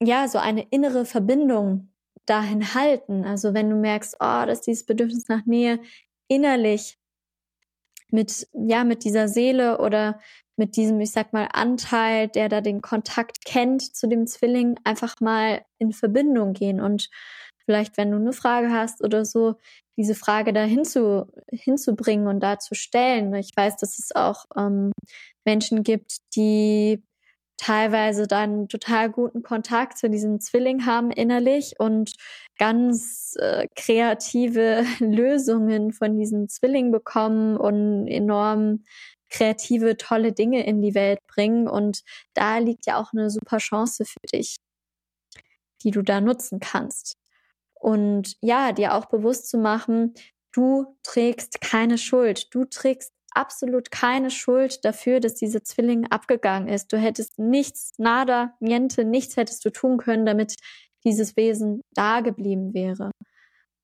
ja, 0.00 0.28
so 0.28 0.38
eine 0.38 0.62
innere 0.70 1.04
Verbindung 1.04 1.92
dahin 2.26 2.74
halten. 2.74 3.24
Also 3.24 3.54
wenn 3.54 3.70
du 3.70 3.76
merkst, 3.76 4.16
oh, 4.20 4.44
dass 4.46 4.60
dieses 4.60 4.86
Bedürfnis 4.86 5.28
nach 5.28 5.46
Nähe 5.46 5.80
innerlich 6.28 6.98
mit, 8.10 8.48
ja, 8.52 8.84
mit 8.84 9.04
dieser 9.04 9.28
Seele 9.28 9.78
oder 9.78 10.20
mit 10.56 10.76
diesem, 10.76 11.00
ich 11.00 11.12
sag 11.12 11.32
mal, 11.32 11.48
Anteil, 11.52 12.28
der 12.28 12.48
da 12.48 12.60
den 12.60 12.82
Kontakt 12.82 13.44
kennt 13.44 13.94
zu 13.94 14.08
dem 14.08 14.26
Zwilling, 14.26 14.78
einfach 14.84 15.20
mal 15.20 15.64
in 15.78 15.92
Verbindung 15.92 16.52
gehen 16.52 16.80
und 16.80 17.10
vielleicht, 17.64 17.96
wenn 17.96 18.10
du 18.10 18.16
eine 18.16 18.32
Frage 18.32 18.72
hast 18.72 19.02
oder 19.04 19.24
so, 19.24 19.56
diese 19.98 20.14
Frage 20.14 20.52
da 20.52 20.62
hinzu, 20.62 21.26
hinzubringen 21.50 22.28
und 22.28 22.40
da 22.40 22.58
zu 22.58 22.74
stellen. 22.74 23.34
Ich 23.34 23.50
weiß, 23.54 23.76
dass 23.76 23.98
es 23.98 24.14
auch 24.14 24.46
ähm, 24.56 24.92
Menschen 25.44 25.82
gibt, 25.82 26.18
die 26.36 27.02
teilweise 27.58 28.28
dann 28.28 28.68
total 28.68 29.10
guten 29.10 29.42
Kontakt 29.42 29.98
zu 29.98 30.08
diesem 30.08 30.40
Zwilling 30.40 30.86
haben 30.86 31.10
innerlich 31.10 31.74
und 31.78 32.12
ganz 32.56 33.34
äh, 33.40 33.66
kreative 33.74 34.84
Lösungen 35.00 35.92
von 35.92 36.16
diesem 36.16 36.48
Zwilling 36.48 36.92
bekommen 36.92 37.56
und 37.56 38.06
enorm 38.06 38.84
kreative, 39.30 39.96
tolle 39.96 40.32
Dinge 40.32 40.64
in 40.64 40.80
die 40.80 40.94
Welt 40.94 41.18
bringen. 41.26 41.68
Und 41.68 42.02
da 42.34 42.58
liegt 42.58 42.86
ja 42.86 42.98
auch 43.00 43.12
eine 43.12 43.30
super 43.30 43.58
Chance 43.58 44.04
für 44.04 44.26
dich, 44.32 44.56
die 45.82 45.90
du 45.90 46.02
da 46.02 46.20
nutzen 46.20 46.60
kannst. 46.60 47.16
Und 47.80 48.36
ja, 48.40 48.72
dir 48.72 48.94
auch 48.94 49.06
bewusst 49.06 49.48
zu 49.48 49.58
machen, 49.58 50.14
du 50.52 50.96
trägst 51.02 51.60
keine 51.60 51.98
Schuld. 51.98 52.52
Du 52.54 52.64
trägst 52.64 53.12
absolut 53.32 53.90
keine 53.90 54.30
Schuld 54.30 54.84
dafür, 54.84 55.20
dass 55.20 55.34
dieser 55.34 55.62
Zwilling 55.62 56.06
abgegangen 56.10 56.68
ist. 56.68 56.92
Du 56.92 56.96
hättest 56.96 57.38
nichts, 57.38 57.92
nada, 57.98 58.54
niente, 58.60 59.04
nichts 59.04 59.36
hättest 59.36 59.64
du 59.64 59.70
tun 59.70 59.98
können, 59.98 60.26
damit 60.26 60.56
dieses 61.04 61.36
Wesen 61.36 61.82
da 61.94 62.20
geblieben 62.20 62.74
wäre. 62.74 63.12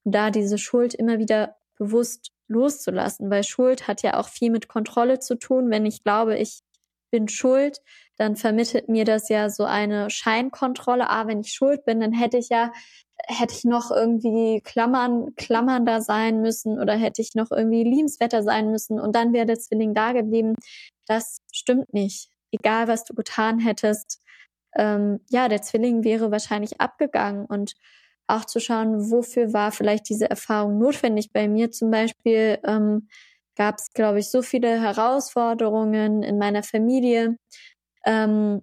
Und 0.04 0.14
da 0.14 0.30
diese 0.30 0.58
Schuld 0.58 0.94
immer 0.94 1.18
wieder 1.18 1.56
bewusst 1.78 2.30
loszulassen, 2.48 3.30
weil 3.30 3.44
Schuld 3.44 3.88
hat 3.88 4.02
ja 4.02 4.18
auch 4.18 4.28
viel 4.28 4.50
mit 4.50 4.68
Kontrolle 4.68 5.18
zu 5.18 5.36
tun. 5.36 5.70
Wenn 5.70 5.86
ich 5.86 6.02
glaube, 6.02 6.36
ich 6.36 6.60
bin 7.10 7.28
schuld, 7.28 7.80
dann 8.16 8.36
vermittelt 8.36 8.88
mir 8.88 9.04
das 9.04 9.28
ja 9.28 9.48
so 9.48 9.64
eine 9.64 10.10
Scheinkontrolle. 10.10 11.08
Ah, 11.08 11.26
wenn 11.26 11.40
ich 11.40 11.52
schuld 11.52 11.84
bin, 11.84 12.00
dann 12.00 12.12
hätte 12.12 12.38
ich 12.38 12.48
ja 12.48 12.72
hätte 13.26 13.54
ich 13.54 13.64
noch 13.64 13.90
irgendwie 13.90 14.60
Klammern, 14.62 15.34
Klammern 15.36 15.86
da 15.86 16.00
sein 16.00 16.40
müssen 16.42 16.78
oder 16.78 16.94
hätte 16.94 17.22
ich 17.22 17.34
noch 17.34 17.50
irgendwie 17.50 17.84
liebenswerter 17.84 18.42
sein 18.42 18.70
müssen 18.70 19.00
und 19.00 19.14
dann 19.14 19.32
wäre 19.32 19.46
der 19.46 19.58
Zwilling 19.58 19.94
da 19.94 20.12
geblieben. 20.12 20.54
Das 21.06 21.38
stimmt 21.52 21.92
nicht. 21.94 22.28
Egal, 22.52 22.88
was 22.88 23.04
du 23.04 23.14
getan 23.14 23.58
hättest, 23.58 24.20
ähm, 24.76 25.20
ja, 25.30 25.48
der 25.48 25.62
Zwilling 25.62 26.04
wäre 26.04 26.30
wahrscheinlich 26.30 26.80
abgegangen 26.80 27.46
und 27.46 27.74
auch 28.26 28.44
zu 28.44 28.60
schauen, 28.60 29.10
wofür 29.10 29.52
war 29.52 29.70
vielleicht 29.72 30.08
diese 30.08 30.28
Erfahrung 30.30 30.78
notwendig. 30.78 31.32
Bei 31.32 31.48
mir 31.48 31.70
zum 31.70 31.90
Beispiel 31.90 32.58
ähm, 32.64 33.08
gab 33.56 33.76
es, 33.78 33.92
glaube 33.92 34.18
ich, 34.20 34.30
so 34.30 34.42
viele 34.42 34.80
Herausforderungen 34.80 36.22
in 36.22 36.38
meiner 36.38 36.62
Familie, 36.62 37.36
ähm, 38.06 38.62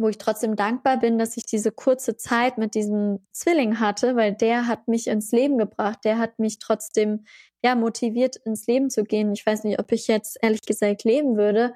wo 0.00 0.08
ich 0.08 0.18
trotzdem 0.18 0.56
dankbar 0.56 0.98
bin, 0.98 1.18
dass 1.18 1.36
ich 1.36 1.44
diese 1.44 1.72
kurze 1.72 2.16
Zeit 2.16 2.58
mit 2.58 2.74
diesem 2.74 3.26
Zwilling 3.32 3.80
hatte, 3.80 4.16
weil 4.16 4.34
der 4.34 4.66
hat 4.66 4.88
mich 4.88 5.06
ins 5.06 5.30
Leben 5.30 5.58
gebracht. 5.58 5.98
Der 6.04 6.18
hat 6.18 6.38
mich 6.38 6.58
trotzdem 6.58 7.24
ja 7.62 7.74
motiviert 7.74 8.36
ins 8.36 8.66
Leben 8.66 8.88
zu 8.88 9.04
gehen. 9.04 9.32
Ich 9.32 9.44
weiß 9.44 9.64
nicht, 9.64 9.78
ob 9.78 9.92
ich 9.92 10.06
jetzt 10.06 10.38
ehrlich 10.40 10.62
gesagt 10.62 11.04
leben 11.04 11.36
würde, 11.36 11.74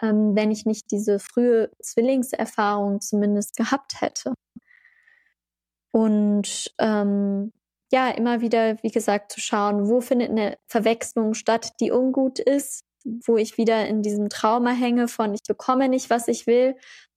ähm, 0.00 0.36
wenn 0.36 0.50
ich 0.50 0.66
nicht 0.66 0.90
diese 0.92 1.18
frühe 1.18 1.70
Zwillingserfahrung 1.82 3.00
zumindest 3.00 3.56
gehabt 3.56 4.00
hätte. 4.00 4.34
Und 5.90 6.72
ähm, 6.78 7.52
ja, 7.92 8.10
immer 8.10 8.40
wieder, 8.40 8.82
wie 8.82 8.90
gesagt, 8.90 9.32
zu 9.32 9.40
schauen, 9.40 9.88
wo 9.88 10.00
findet 10.00 10.30
eine 10.30 10.58
Verwechslung 10.66 11.34
statt, 11.34 11.72
die 11.80 11.92
ungut 11.92 12.38
ist, 12.38 12.84
wo 13.26 13.36
ich 13.36 13.58
wieder 13.58 13.86
in 13.86 14.02
diesem 14.02 14.28
Trauma 14.28 14.70
hänge 14.70 15.08
von 15.08 15.34
ich 15.34 15.42
bekomme 15.46 15.88
nicht, 15.88 16.10
was 16.10 16.26
ich 16.28 16.46
will 16.46 16.74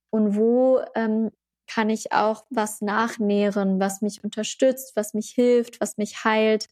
und 0.10 0.36
wo 0.36 0.82
ähm, 0.96 1.32
kann 1.68 1.90
ich 1.90 2.14
auch 2.14 2.46
was 2.50 2.82
nachnähren, 2.82 3.80
was 3.80 4.02
mich 4.02 4.24
unterstützt, 4.24 4.96
was 4.96 5.14
mich 5.14 5.30
hilft, 5.32 5.82
was 5.82 5.98
mich 5.98 6.24
heilt. 6.24 6.68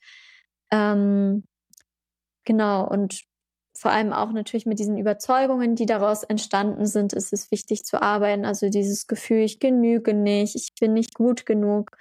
Ähm, 0.71 1.43
genau, 2.45 2.87
und 2.87 3.21
vor 3.77 3.91
allem 3.91 4.13
auch 4.13 4.31
natürlich 4.31 4.65
mit 4.65 4.79
diesen 4.79 4.97
Überzeugungen, 4.97 5.75
die 5.75 5.85
daraus 5.85 6.23
entstanden 6.23 6.85
sind, 6.85 7.11
ist 7.11 7.33
es 7.33 7.51
wichtig 7.51 7.83
zu 7.83 8.01
arbeiten. 8.01 8.45
Also 8.45 8.69
dieses 8.69 9.07
Gefühl, 9.07 9.39
ich 9.39 9.59
genüge 9.59 10.13
nicht, 10.13 10.55
ich 10.55 10.73
bin 10.79 10.93
nicht 10.93 11.13
gut 11.13 11.45
genug. 11.45 11.91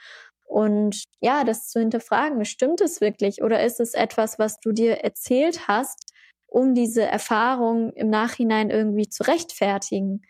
Und 0.46 1.02
ja, 1.20 1.42
das 1.42 1.68
zu 1.68 1.80
hinterfragen, 1.80 2.44
stimmt 2.44 2.80
es 2.80 3.00
wirklich 3.00 3.42
oder 3.42 3.64
ist 3.64 3.80
es 3.80 3.94
etwas, 3.94 4.38
was 4.38 4.60
du 4.60 4.70
dir 4.70 4.98
erzählt 4.98 5.66
hast, 5.66 6.12
um 6.46 6.74
diese 6.74 7.02
Erfahrung 7.02 7.92
im 7.94 8.08
Nachhinein 8.08 8.70
irgendwie 8.70 9.08
zu 9.08 9.24
rechtfertigen? 9.24 10.22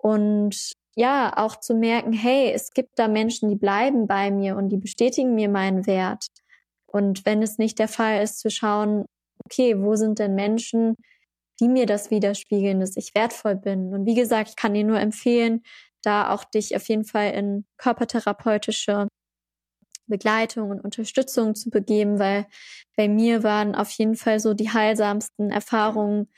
Und 0.00 0.72
ja, 0.96 1.32
auch 1.36 1.56
zu 1.56 1.74
merken, 1.74 2.12
hey, 2.12 2.50
es 2.52 2.70
gibt 2.72 2.98
da 2.98 3.08
Menschen, 3.08 3.48
die 3.48 3.56
bleiben 3.56 4.06
bei 4.06 4.30
mir 4.30 4.56
und 4.56 4.70
die 4.70 4.78
bestätigen 4.78 5.34
mir 5.34 5.48
meinen 5.48 5.86
Wert. 5.86 6.26
Und 6.86 7.24
wenn 7.26 7.42
es 7.42 7.58
nicht 7.58 7.78
der 7.78 7.88
Fall 7.88 8.22
ist, 8.22 8.40
zu 8.40 8.50
schauen, 8.50 9.04
okay, 9.44 9.80
wo 9.80 9.94
sind 9.94 10.18
denn 10.18 10.34
Menschen, 10.34 10.96
die 11.60 11.68
mir 11.68 11.86
das 11.86 12.10
widerspiegeln, 12.10 12.80
dass 12.80 12.96
ich 12.96 13.14
wertvoll 13.14 13.56
bin? 13.56 13.92
Und 13.92 14.06
wie 14.06 14.14
gesagt, 14.14 14.50
ich 14.50 14.56
kann 14.56 14.74
dir 14.74 14.84
nur 14.84 14.98
empfehlen, 14.98 15.62
da 16.02 16.32
auch 16.32 16.44
dich 16.44 16.74
auf 16.76 16.88
jeden 16.88 17.04
Fall 17.04 17.32
in 17.32 17.64
körpertherapeutische 17.76 19.08
Begleitung 20.06 20.70
und 20.70 20.80
Unterstützung 20.80 21.54
zu 21.54 21.70
begeben, 21.70 22.18
weil 22.18 22.46
bei 22.96 23.08
mir 23.08 23.42
waren 23.42 23.74
auf 23.74 23.90
jeden 23.92 24.16
Fall 24.16 24.40
so 24.40 24.54
die 24.54 24.70
heilsamsten 24.70 25.50
Erfahrungen, 25.50 26.28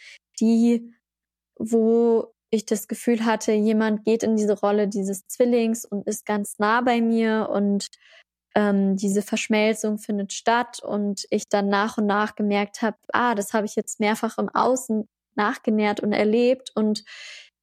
die, 0.40 0.92
wo 1.58 2.34
ich 2.50 2.66
das 2.66 2.88
Gefühl 2.88 3.24
hatte, 3.24 3.52
jemand 3.52 4.04
geht 4.04 4.22
in 4.22 4.36
diese 4.36 4.58
Rolle 4.58 4.88
dieses 4.88 5.26
Zwillings 5.26 5.84
und 5.84 6.06
ist 6.06 6.26
ganz 6.26 6.58
nah 6.58 6.80
bei 6.80 7.00
mir 7.00 7.48
und 7.52 7.88
ähm, 8.56 8.96
diese 8.96 9.22
Verschmelzung 9.22 9.98
findet 9.98 10.32
statt 10.32 10.80
und 10.82 11.24
ich 11.30 11.48
dann 11.48 11.68
nach 11.68 11.98
und 11.98 12.06
nach 12.06 12.34
gemerkt 12.34 12.82
habe, 12.82 12.96
ah, 13.12 13.34
das 13.34 13.54
habe 13.54 13.66
ich 13.66 13.76
jetzt 13.76 14.00
mehrfach 14.00 14.38
im 14.38 14.48
Außen 14.48 15.08
nachgenährt 15.36 16.00
und 16.00 16.12
erlebt 16.12 16.72
und 16.74 17.04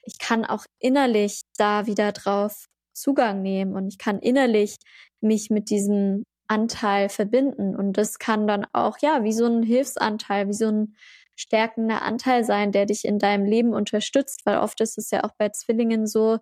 ich 0.02 0.18
kann 0.18 0.46
auch 0.46 0.64
innerlich 0.78 1.42
da 1.58 1.86
wieder 1.86 2.12
drauf 2.12 2.66
Zugang 2.94 3.42
nehmen 3.42 3.74
und 3.74 3.88
ich 3.88 3.98
kann 3.98 4.18
innerlich 4.18 4.76
mich 5.20 5.50
mit 5.50 5.68
diesem 5.68 6.24
Anteil 6.48 7.10
verbinden 7.10 7.76
und 7.76 7.98
das 7.98 8.18
kann 8.18 8.46
dann 8.46 8.66
auch 8.72 8.98
ja 9.02 9.22
wie 9.22 9.32
so 9.34 9.44
ein 9.44 9.62
Hilfsanteil, 9.62 10.48
wie 10.48 10.54
so 10.54 10.68
ein 10.68 10.96
stärkender 11.38 12.02
Anteil 12.02 12.44
sein, 12.44 12.72
der 12.72 12.86
dich 12.86 13.04
in 13.04 13.18
deinem 13.18 13.46
Leben 13.46 13.72
unterstützt, 13.74 14.42
weil 14.44 14.58
oft 14.58 14.80
ist 14.80 14.98
es 14.98 15.10
ja 15.10 15.24
auch 15.24 15.32
bei 15.38 15.50
Zwillingen 15.50 16.06
so, 16.06 16.38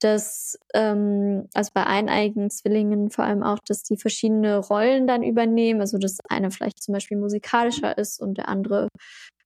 dass, 0.00 0.58
ähm, 0.74 1.48
also 1.54 1.70
bei 1.74 1.84
eineigen 1.86 2.50
Zwillingen 2.50 3.10
vor 3.10 3.24
allem 3.24 3.42
auch, 3.42 3.58
dass 3.66 3.82
die 3.82 3.96
verschiedene 3.96 4.58
Rollen 4.58 5.06
dann 5.06 5.22
übernehmen. 5.22 5.80
Also 5.80 5.98
dass 5.98 6.18
eine 6.28 6.50
vielleicht 6.50 6.82
zum 6.82 6.92
Beispiel 6.94 7.18
musikalischer 7.18 7.96
ist 7.98 8.20
und 8.20 8.38
der 8.38 8.48
andere 8.48 8.88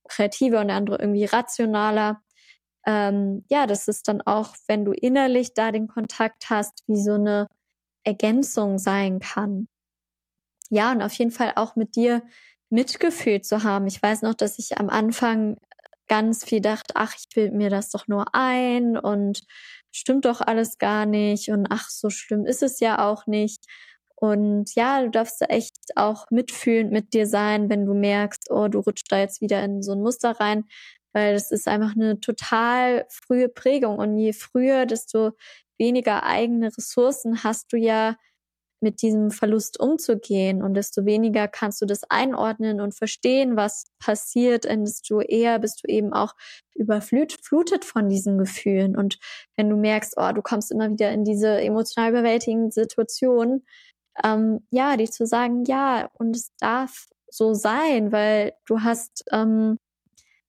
kreativer 0.08 0.60
und 0.60 0.68
der 0.68 0.76
andere 0.76 0.98
irgendwie 1.00 1.24
rationaler. 1.24 2.20
Ähm, 2.86 3.44
ja, 3.50 3.66
das 3.66 3.88
ist 3.88 4.08
dann 4.08 4.22
auch, 4.22 4.54
wenn 4.68 4.84
du 4.84 4.92
innerlich 4.92 5.54
da 5.54 5.72
den 5.72 5.88
Kontakt 5.88 6.50
hast, 6.50 6.82
wie 6.88 7.02
so 7.02 7.14
eine 7.14 7.46
Ergänzung 8.04 8.78
sein 8.78 9.20
kann. 9.20 9.66
Ja, 10.70 10.92
und 10.92 11.02
auf 11.02 11.12
jeden 11.14 11.30
Fall 11.32 11.52
auch 11.56 11.76
mit 11.76 11.96
dir 11.96 12.22
Mitgefühl 12.70 13.42
zu 13.42 13.62
haben. 13.64 13.86
Ich 13.86 14.02
weiß 14.02 14.22
noch, 14.22 14.34
dass 14.34 14.58
ich 14.58 14.78
am 14.78 14.88
Anfang 14.88 15.56
ganz 16.08 16.44
viel 16.44 16.60
dachte, 16.60 16.94
ach, 16.96 17.14
ich 17.16 17.28
bilde 17.34 17.56
mir 17.56 17.70
das 17.70 17.90
doch 17.90 18.08
nur 18.08 18.34
ein 18.34 18.96
und 18.96 19.42
stimmt 19.92 20.24
doch 20.24 20.40
alles 20.40 20.78
gar 20.78 21.06
nicht 21.06 21.50
und 21.50 21.66
ach, 21.70 21.88
so 21.88 22.10
schlimm 22.10 22.46
ist 22.46 22.62
es 22.62 22.80
ja 22.80 23.08
auch 23.08 23.26
nicht. 23.26 23.64
Und 24.16 24.74
ja, 24.74 25.02
du 25.02 25.10
darfst 25.10 25.40
echt 25.48 25.76
auch 25.96 26.26
mitfühlend 26.30 26.92
mit 26.92 27.14
dir 27.14 27.26
sein, 27.26 27.70
wenn 27.70 27.86
du 27.86 27.94
merkst, 27.94 28.50
oh, 28.50 28.68
du 28.68 28.80
rutscht 28.80 29.10
da 29.10 29.18
jetzt 29.18 29.40
wieder 29.40 29.62
in 29.64 29.82
so 29.82 29.92
ein 29.92 30.02
Muster 30.02 30.32
rein, 30.32 30.64
weil 31.12 31.32
das 31.32 31.50
ist 31.50 31.66
einfach 31.68 31.92
eine 31.94 32.20
total 32.20 33.06
frühe 33.08 33.48
Prägung. 33.48 33.98
Und 33.98 34.18
je 34.18 34.32
früher, 34.32 34.84
desto 34.86 35.32
weniger 35.78 36.24
eigene 36.24 36.68
Ressourcen 36.76 37.42
hast 37.44 37.72
du 37.72 37.78
ja 37.78 38.16
mit 38.80 39.02
diesem 39.02 39.30
Verlust 39.30 39.78
umzugehen 39.78 40.62
und 40.62 40.74
desto 40.74 41.04
weniger 41.04 41.48
kannst 41.48 41.82
du 41.82 41.86
das 41.86 42.02
einordnen 42.08 42.80
und 42.80 42.94
verstehen, 42.94 43.56
was 43.56 43.86
passiert, 43.98 44.66
und 44.66 44.84
desto 44.84 45.20
eher 45.20 45.58
bist 45.58 45.82
du 45.82 45.88
eben 45.88 46.12
auch 46.12 46.34
überflutet 46.74 47.84
von 47.84 48.08
diesen 48.08 48.38
Gefühlen. 48.38 48.96
Und 48.96 49.18
wenn 49.56 49.68
du 49.68 49.76
merkst, 49.76 50.14
oh, 50.16 50.32
du 50.32 50.42
kommst 50.42 50.72
immer 50.72 50.90
wieder 50.90 51.10
in 51.12 51.24
diese 51.24 51.60
emotional 51.60 52.10
überwältigenden 52.10 52.70
Situationen, 52.70 53.66
ähm, 54.24 54.66
ja, 54.70 54.96
die 54.96 55.10
zu 55.10 55.26
sagen, 55.26 55.64
ja, 55.64 56.10
und 56.14 56.34
es 56.34 56.52
darf 56.58 57.08
so 57.28 57.54
sein, 57.54 58.12
weil 58.12 58.54
du 58.66 58.80
hast, 58.80 59.24
ähm, 59.30 59.78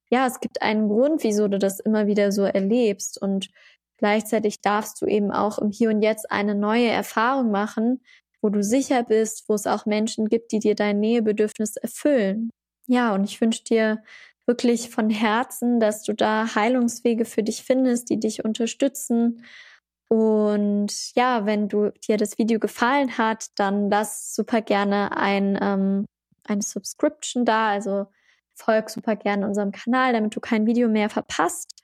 ja, 0.10 0.26
es 0.28 0.39
gibt 0.39 0.62
einen 0.62 0.88
Grund, 0.89 1.24
wieso 1.24 1.48
du 1.48 1.60
das 1.60 1.80
immer 1.80 2.08
wieder 2.08 2.32
so 2.32 2.44
erlebst 2.44 3.22
und 3.22 3.50
Gleichzeitig 4.02 4.62
darfst 4.62 5.00
du 5.00 5.06
eben 5.06 5.32
auch 5.32 5.60
im 5.60 5.70
Hier 5.70 5.91
und 5.91 6.02
Jetzt 6.02 6.32
eine 6.32 6.56
neue 6.56 6.88
Erfahrung 6.88 7.52
machen, 7.52 8.02
wo 8.42 8.50
du 8.50 8.64
sicher 8.64 9.04
bist, 9.04 9.48
wo 9.48 9.54
es 9.54 9.68
auch 9.68 9.86
Menschen 9.86 10.28
gibt, 10.28 10.52
die 10.52 10.60
dir 10.60 10.76
dein 10.76 11.00
Nähebedürfnis 11.00 11.78
erfüllen. 11.78 12.50
Ja, 12.88 13.14
und 13.14 13.24
ich 13.24 13.40
wünsche 13.40 13.64
dir 13.64 14.04
wirklich 14.46 14.90
von 14.90 15.10
Herzen, 15.10 15.80
dass 15.80 16.04
du 16.04 16.14
da 16.14 16.56
Heilungswege 16.56 17.26
für 17.26 17.44
dich 17.44 17.64
findest, 17.64 18.10
die 18.10 18.20
dich 18.20 18.44
unterstützen. 18.44 19.46
Und 20.10 21.16
ja, 21.16 21.46
wenn 21.46 21.70
du 21.70 21.92
dir 22.06 22.18
das 22.18 22.38
Video 22.38 22.60
gefallen 22.60 23.18
hat, 23.18 23.48
dann 23.56 23.90
lass 23.90 24.36
super 24.36 24.62
gerne 24.62 25.16
ein, 25.16 25.58
ähm, 25.62 26.06
eine 26.44 26.62
Subscription 26.62 27.46
da, 27.46 27.70
also 27.70 28.08
folg 28.56 28.90
super 28.90 29.16
gerne 29.16 29.48
unserem 29.48 29.72
Kanal, 29.72 30.14
damit 30.14 30.36
du 30.36 30.40
kein 30.40 30.66
Video 30.66 30.90
mehr 30.90 31.10
verpasst. 31.10 31.82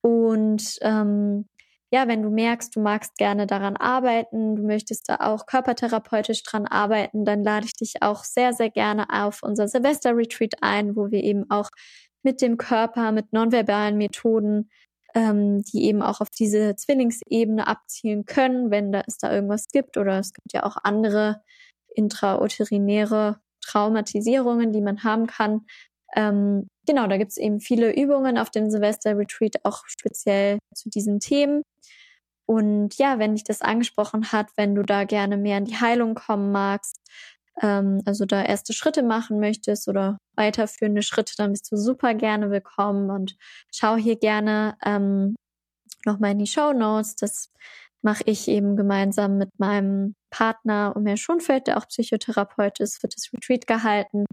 Und 0.00 0.78
ähm, 0.82 1.46
ja, 1.92 2.08
wenn 2.08 2.22
du 2.22 2.30
merkst, 2.30 2.74
du 2.74 2.80
magst 2.80 3.16
gerne 3.16 3.46
daran 3.46 3.76
arbeiten, 3.76 4.56
du 4.56 4.62
möchtest 4.62 5.08
da 5.08 5.16
auch 5.20 5.46
körpertherapeutisch 5.46 6.42
dran 6.42 6.66
arbeiten, 6.66 7.24
dann 7.24 7.44
lade 7.44 7.66
ich 7.66 7.74
dich 7.74 8.02
auch 8.02 8.24
sehr, 8.24 8.52
sehr 8.52 8.70
gerne 8.70 9.06
auf 9.10 9.42
unser 9.42 9.68
Silvester-Retreat 9.68 10.54
ein, 10.62 10.96
wo 10.96 11.10
wir 11.10 11.22
eben 11.22 11.48
auch 11.50 11.70
mit 12.22 12.42
dem 12.42 12.56
Körper, 12.56 13.12
mit 13.12 13.32
nonverbalen 13.32 13.96
Methoden, 13.96 14.68
ähm, 15.14 15.62
die 15.62 15.84
eben 15.84 16.02
auch 16.02 16.20
auf 16.20 16.30
diese 16.30 16.74
Zwillingsebene 16.74 17.66
abzielen 17.66 18.24
können, 18.26 18.70
wenn 18.70 18.92
da 18.92 19.02
es 19.06 19.16
da 19.18 19.32
irgendwas 19.32 19.68
gibt. 19.68 19.96
Oder 19.96 20.18
es 20.18 20.32
gibt 20.32 20.52
ja 20.52 20.64
auch 20.64 20.76
andere 20.82 21.42
intrauterinaire 21.94 23.40
Traumatisierungen, 23.64 24.72
die 24.72 24.82
man 24.82 25.04
haben 25.04 25.26
kann. 25.26 25.62
Ähm, 26.16 26.68
genau, 26.86 27.06
da 27.06 27.18
gibt 27.18 27.30
es 27.32 27.36
eben 27.36 27.60
viele 27.60 27.94
Übungen 27.94 28.38
auf 28.38 28.50
dem 28.50 28.70
Silvester-Retreat, 28.70 29.56
auch 29.64 29.84
speziell 29.86 30.58
zu 30.74 30.88
diesen 30.88 31.20
Themen. 31.20 31.62
Und 32.46 32.96
ja, 32.96 33.18
wenn 33.18 33.34
dich 33.34 33.44
das 33.44 33.60
angesprochen 33.60 34.32
hat, 34.32 34.48
wenn 34.56 34.74
du 34.74 34.82
da 34.82 35.04
gerne 35.04 35.36
mehr 35.36 35.58
in 35.58 35.64
die 35.64 35.76
Heilung 35.80 36.14
kommen 36.14 36.52
magst, 36.52 37.00
ähm, 37.60 38.00
also 38.06 38.24
da 38.24 38.42
erste 38.42 38.72
Schritte 38.72 39.02
machen 39.02 39.40
möchtest 39.40 39.88
oder 39.88 40.18
weiterführende 40.36 41.02
Schritte, 41.02 41.34
dann 41.36 41.52
bist 41.52 41.70
du 41.72 41.76
super 41.76 42.14
gerne 42.14 42.50
willkommen 42.50 43.10
und 43.10 43.36
schau 43.72 43.96
hier 43.96 44.16
gerne 44.16 44.76
ähm, 44.84 45.36
nochmal 46.04 46.32
in 46.32 46.38
die 46.38 46.46
Show 46.46 46.72
Notes. 46.72 47.16
Das 47.16 47.50
mache 48.02 48.22
ich 48.26 48.46
eben 48.48 48.76
gemeinsam 48.76 49.38
mit 49.38 49.50
meinem 49.58 50.14
Partner 50.30 50.94
Omer 50.96 51.16
Schonfeld, 51.16 51.66
der 51.66 51.78
auch 51.78 51.88
Psychotherapeut 51.88 52.80
ist, 52.80 53.02
wird 53.02 53.14
das 53.16 53.32
Retreat 53.32 53.66
gehalten. 53.66 54.24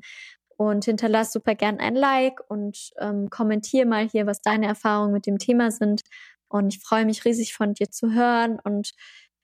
Und 0.64 0.86
hinterlass 0.86 1.34
super 1.34 1.56
gern 1.56 1.80
ein 1.80 1.96
Like 1.96 2.40
und 2.50 2.92
ähm, 2.98 3.30
kommentier 3.30 3.86
mal 3.86 4.08
hier, 4.08 4.26
was 4.26 4.42
deine 4.42 4.66
Erfahrungen 4.66 5.12
mit 5.12 5.26
dem 5.26 5.38
Thema 5.38 5.72
sind. 5.72 6.04
Und 6.48 6.74
ich 6.74 6.82
freue 6.82 7.06
mich 7.06 7.26
riesig 7.26 7.54
von 7.54 7.74
dir 7.74 7.90
zu 7.90 8.14
hören. 8.14 8.60
Und 8.64 8.94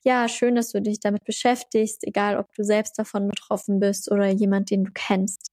ja, 0.04 0.30
schön, 0.30 0.56
dass 0.56 0.72
du 0.72 0.82
dich 0.82 1.02
damit 1.02 1.26
beschäftigst, 1.26 2.08
egal 2.08 2.38
ob 2.38 2.54
du 2.56 2.64
selbst 2.64 2.98
davon 2.98 3.28
betroffen 3.28 3.80
bist 3.80 4.10
oder 4.12 4.28
jemand, 4.30 4.72
den 4.72 4.86
du 4.86 4.92
kennst. 4.94 5.52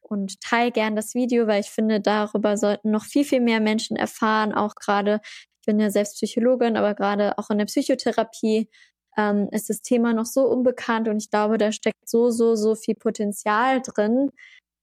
Und 0.00 0.40
teil 0.40 0.70
gern 0.70 0.94
das 0.94 1.14
Video, 1.14 1.46
weil 1.48 1.60
ich 1.60 1.70
finde, 1.70 2.00
darüber 2.00 2.56
sollten 2.56 2.90
noch 2.92 3.04
viel, 3.04 3.24
viel 3.24 3.40
mehr 3.40 3.60
Menschen 3.60 3.96
erfahren. 3.96 4.54
Auch 4.54 4.74
gerade, 4.76 5.20
ich 5.24 5.66
bin 5.66 5.80
ja 5.80 5.90
selbst 5.90 6.14
Psychologin, 6.14 6.76
aber 6.76 6.94
gerade 6.94 7.36
auch 7.36 7.50
in 7.50 7.58
der 7.58 7.66
Psychotherapie 7.66 8.68
ähm, 9.16 9.48
ist 9.50 9.70
das 9.70 9.82
Thema 9.82 10.12
noch 10.12 10.26
so 10.26 10.46
unbekannt 10.46 11.08
und 11.08 11.18
ich 11.22 11.30
glaube, 11.30 11.58
da 11.58 11.72
steckt 11.72 12.08
so, 12.08 12.30
so, 12.30 12.54
so 12.54 12.74
viel 12.74 12.94
Potenzial 12.94 13.82
drin, 13.82 14.30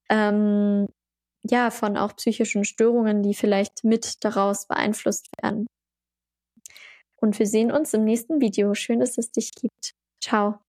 ähm, 0.09 0.87
ja, 1.43 1.71
von 1.71 1.97
auch 1.97 2.15
psychischen 2.15 2.65
Störungen, 2.65 3.23
die 3.23 3.33
vielleicht 3.33 3.83
mit 3.83 4.23
daraus 4.23 4.67
beeinflusst 4.67 5.29
werden. 5.41 5.67
Und 7.15 7.39
wir 7.39 7.47
sehen 7.47 7.71
uns 7.71 7.93
im 7.93 8.03
nächsten 8.03 8.41
Video. 8.41 8.73
Schön, 8.73 8.99
dass 8.99 9.17
es 9.17 9.31
dich 9.31 9.53
gibt. 9.53 9.93
Ciao. 10.21 10.59